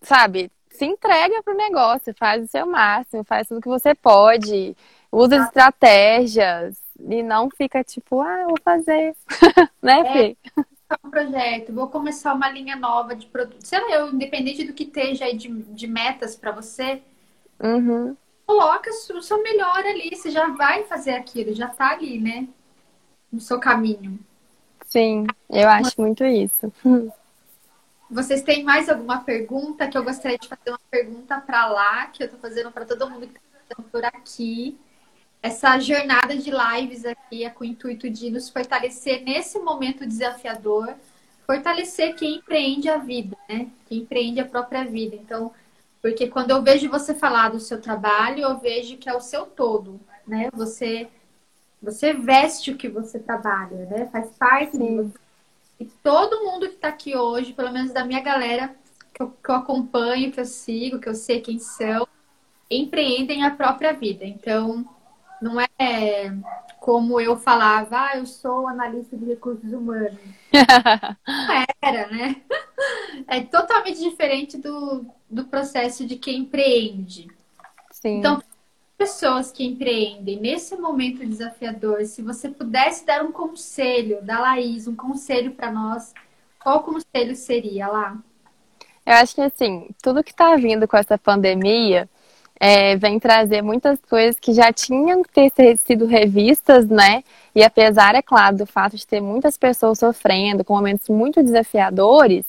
[0.01, 0.51] sabe?
[0.71, 4.75] Se entrega pro negócio, faz o seu máximo, faz tudo que você pode,
[5.11, 9.15] usa estratégias e não fica tipo, ah, vou fazer,
[9.83, 10.37] né, é, Fê?
[11.03, 13.65] Um projeto, vou começar uma linha nova de produto.
[13.65, 17.01] Sei lá, eu, independente do que esteja aí de, de metas para você,
[17.61, 18.15] uhum.
[18.45, 22.47] coloca o seu melhor ali, você já vai fazer aquilo, já tá ali, né?
[23.31, 24.17] No seu caminho.
[24.85, 26.71] Sim, eu acho muito isso.
[28.09, 29.87] Vocês têm mais alguma pergunta?
[29.89, 33.09] Que eu gostaria de fazer uma pergunta para lá, que eu estou fazendo para todo
[33.09, 34.79] mundo que está por aqui.
[35.47, 40.93] Essa jornada de lives aqui é com o intuito de nos fortalecer nesse momento desafiador,
[41.45, 43.69] fortalecer quem empreende a vida, né?
[43.87, 45.15] Quem empreende a própria vida.
[45.15, 45.53] Então,
[46.01, 49.45] porque quando eu vejo você falar do seu trabalho, eu vejo que é o seu
[49.45, 50.49] todo, né?
[50.51, 51.07] Você
[51.81, 54.09] você veste o que você trabalha, né?
[54.11, 55.13] Faz parte Sim.
[55.79, 58.75] e todo mundo que está aqui hoje, pelo menos da minha galera
[59.13, 62.05] que eu, que eu acompanho, que eu sigo, que eu sei quem são,
[62.69, 64.25] empreendem a própria vida.
[64.25, 64.85] Então,
[65.41, 66.33] não é
[66.79, 70.17] como eu falava, ah, eu sou analista de recursos humanos.
[71.27, 72.41] não era, né?
[73.27, 77.27] É totalmente diferente do, do processo de quem empreende.
[77.91, 78.19] Sim.
[78.19, 78.41] Então,
[78.97, 84.95] pessoas que empreendem nesse momento desafiador, se você pudesse dar um conselho da Laís, um
[84.95, 86.13] conselho para nós,
[86.59, 88.17] qual conselho seria lá?
[89.05, 92.09] Eu acho que assim, tudo que está vindo com essa pandemia
[92.59, 97.23] é, vem trazer muitas coisas que já tinham que ter sido revistas, né?
[97.53, 102.45] E apesar, é claro, do fato de ter muitas pessoas sofrendo, com momentos muito desafiadores,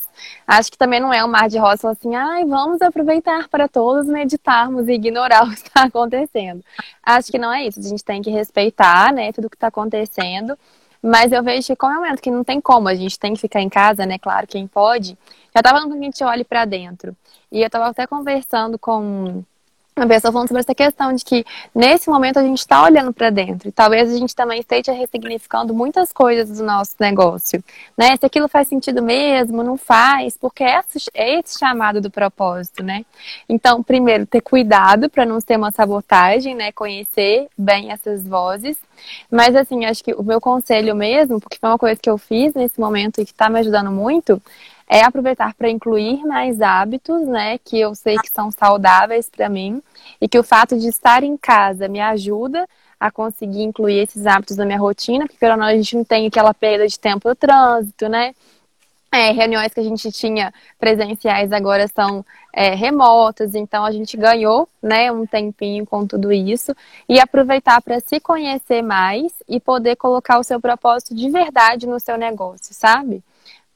[0.46, 4.06] acho que também não é um mar de rosa assim, ai, vamos aproveitar para todos
[4.06, 6.62] meditarmos e ignorar o que está acontecendo.
[7.02, 7.80] Acho que não é isso.
[7.80, 10.58] A gente tem que respeitar, né, tudo que está acontecendo.
[11.02, 13.32] Mas eu vejo que como é um momento que não tem como, a gente tem
[13.32, 14.18] que ficar em casa, né?
[14.18, 15.16] Claro, quem pode.
[15.54, 17.16] Já estava no que a gente olhe para dentro.
[17.52, 19.44] E eu estava até conversando com
[19.98, 21.44] uma pessoa falando sobre essa questão de que
[21.74, 25.74] nesse momento a gente está olhando para dentro e talvez a gente também esteja ressignificando
[25.74, 27.62] muitas coisas do nosso negócio,
[27.96, 28.16] né?
[28.16, 33.04] Se aquilo faz sentido mesmo, não faz, porque é esse, é chamado do propósito, né?
[33.48, 36.72] Então, primeiro, ter cuidado para não ter uma sabotagem, né?
[36.72, 38.76] Conhecer bem essas vozes.
[39.30, 42.54] Mas, assim, acho que o meu conselho mesmo, porque foi uma coisa que eu fiz
[42.54, 44.40] nesse momento e que está me ajudando muito,
[44.88, 49.82] é aproveitar para incluir mais hábitos, né, que eu sei que são saudáveis para mim
[50.20, 52.66] e que o fato de estar em casa me ajuda
[52.98, 56.26] a conseguir incluir esses hábitos na minha rotina, porque pelo menos a gente não tem
[56.26, 58.34] aquela perda de tempo no trânsito, né?
[59.10, 64.68] É, reuniões que a gente tinha presenciais agora são é, remotas, então a gente ganhou
[64.82, 66.74] né, um tempinho com tudo isso
[67.08, 71.98] e aproveitar para se conhecer mais e poder colocar o seu propósito de verdade no
[71.98, 73.22] seu negócio, sabe?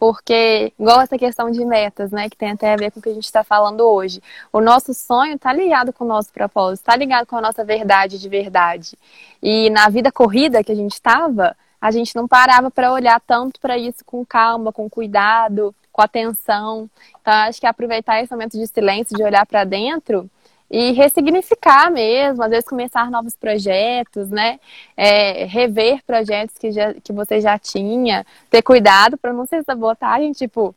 [0.03, 3.09] Porque, igual essa questão de metas, né, que tem até a ver com o que
[3.09, 4.21] a gente está falando hoje,
[4.53, 8.19] o nosso sonho está ligado com o nosso propósito, está ligado com a nossa verdade
[8.19, 8.99] de verdade.
[9.41, 13.61] E na vida corrida que a gente estava, a gente não parava para olhar tanto
[13.61, 16.91] para isso com calma, com cuidado, com atenção.
[17.21, 20.29] Então, acho que aproveitar esse momento de silêncio, de olhar para dentro,
[20.73, 24.61] e ressignificar mesmo, às vezes começar novos projetos, né?
[24.97, 30.33] É, rever projetos que, já, que você já tinha, ter cuidado para não ser sabotagem,
[30.33, 30.75] tipo,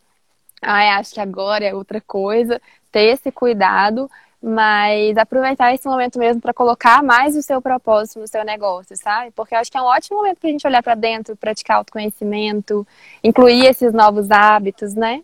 [0.62, 4.10] Ah, acho que agora é outra coisa, ter esse cuidado,
[4.42, 9.32] mas aproveitar esse momento mesmo para colocar mais o seu propósito no seu negócio, sabe?
[9.32, 11.78] Porque eu acho que é um ótimo momento para a gente olhar para dentro, praticar
[11.78, 12.88] autoconhecimento,
[13.24, 15.24] incluir esses novos hábitos, né?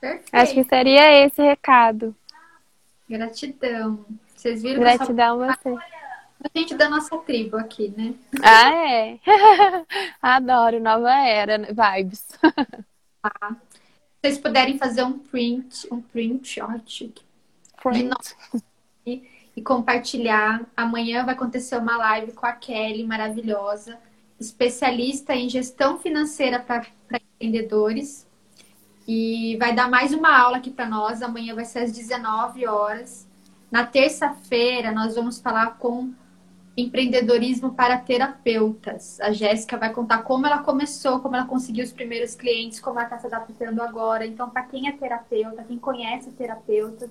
[0.00, 0.28] Perfeito.
[0.32, 2.14] Acho que seria esse recado.
[3.08, 4.04] Gratidão.
[4.34, 5.68] Vocês viram Gratidão a você.
[5.70, 8.14] A gente da nossa tribo aqui, né?
[8.42, 9.18] Ah, é.
[10.20, 12.26] Adoro, nova era, vibes.
[13.22, 13.50] Ah.
[13.50, 17.22] Se vocês puderem fazer um print, um print, ó, chique
[19.56, 20.62] e compartilhar.
[20.76, 23.98] Amanhã vai acontecer uma live com a Kelly, maravilhosa,
[24.38, 28.23] especialista em gestão financeira para empreendedores.
[29.06, 31.20] E vai dar mais uma aula aqui para nós.
[31.20, 33.28] Amanhã vai ser às 19 horas.
[33.70, 36.12] Na terça-feira, nós vamos falar com
[36.76, 39.20] empreendedorismo para terapeutas.
[39.20, 43.06] A Jéssica vai contar como ela começou, como ela conseguiu os primeiros clientes, como ela
[43.06, 44.26] está se adaptando agora.
[44.26, 47.08] Então, para quem é terapeuta, quem conhece terapeuta,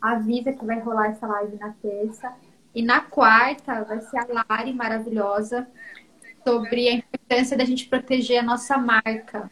[0.00, 2.32] avisa que vai rolar essa live na terça.
[2.74, 5.66] E na quarta vai ser a Lari maravilhosa
[6.46, 9.50] sobre a importância da gente proteger a nossa marca,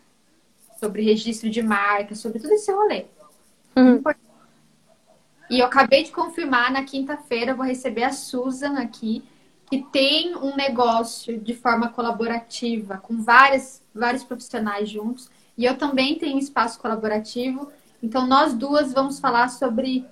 [0.80, 3.04] sobre registro de marca, sobre tudo esse rolê.
[3.76, 4.02] Uhum.
[5.50, 9.22] E eu acabei de confirmar, na quinta-feira vou receber a Susan aqui,
[9.66, 15.30] que tem um negócio de forma colaborativa, com várias, vários profissionais juntos.
[15.56, 17.70] E eu também tenho um espaço colaborativo.
[18.02, 20.06] Então, nós duas vamos falar sobre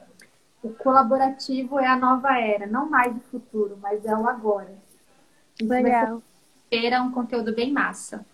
[0.63, 4.77] o colaborativo é a nova era, não mais o futuro, mas é o agora.
[5.61, 6.23] Legal.
[6.71, 8.25] Era um conteúdo bem massa.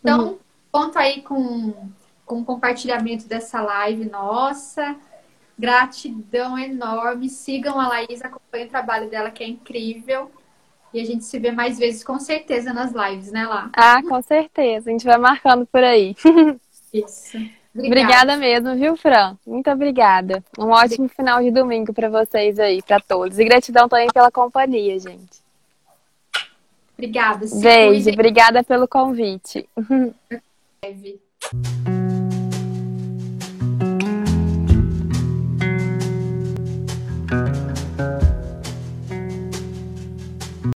[0.00, 0.38] Então, uhum.
[0.74, 1.72] Conto aí com,
[2.26, 4.96] com o compartilhamento dessa live nossa.
[5.56, 7.28] Gratidão enorme.
[7.28, 10.32] Sigam a Laís, acompanhem o trabalho dela, que é incrível.
[10.92, 13.70] E a gente se vê mais vezes, com certeza, nas lives, né, Lá?
[13.72, 14.90] Ah, com certeza.
[14.90, 16.16] A gente vai marcando por aí.
[16.92, 17.36] Isso.
[17.72, 18.02] Obrigada.
[18.02, 19.36] obrigada mesmo, viu, Fran?
[19.46, 20.42] Muito obrigada.
[20.58, 23.38] Um ótimo final de domingo para vocês aí, para todos.
[23.38, 25.44] E gratidão também pela companhia, gente.
[26.94, 27.46] Obrigada.
[27.60, 29.68] Beijo, obrigada pelo convite.
[30.84, 32.03] breve.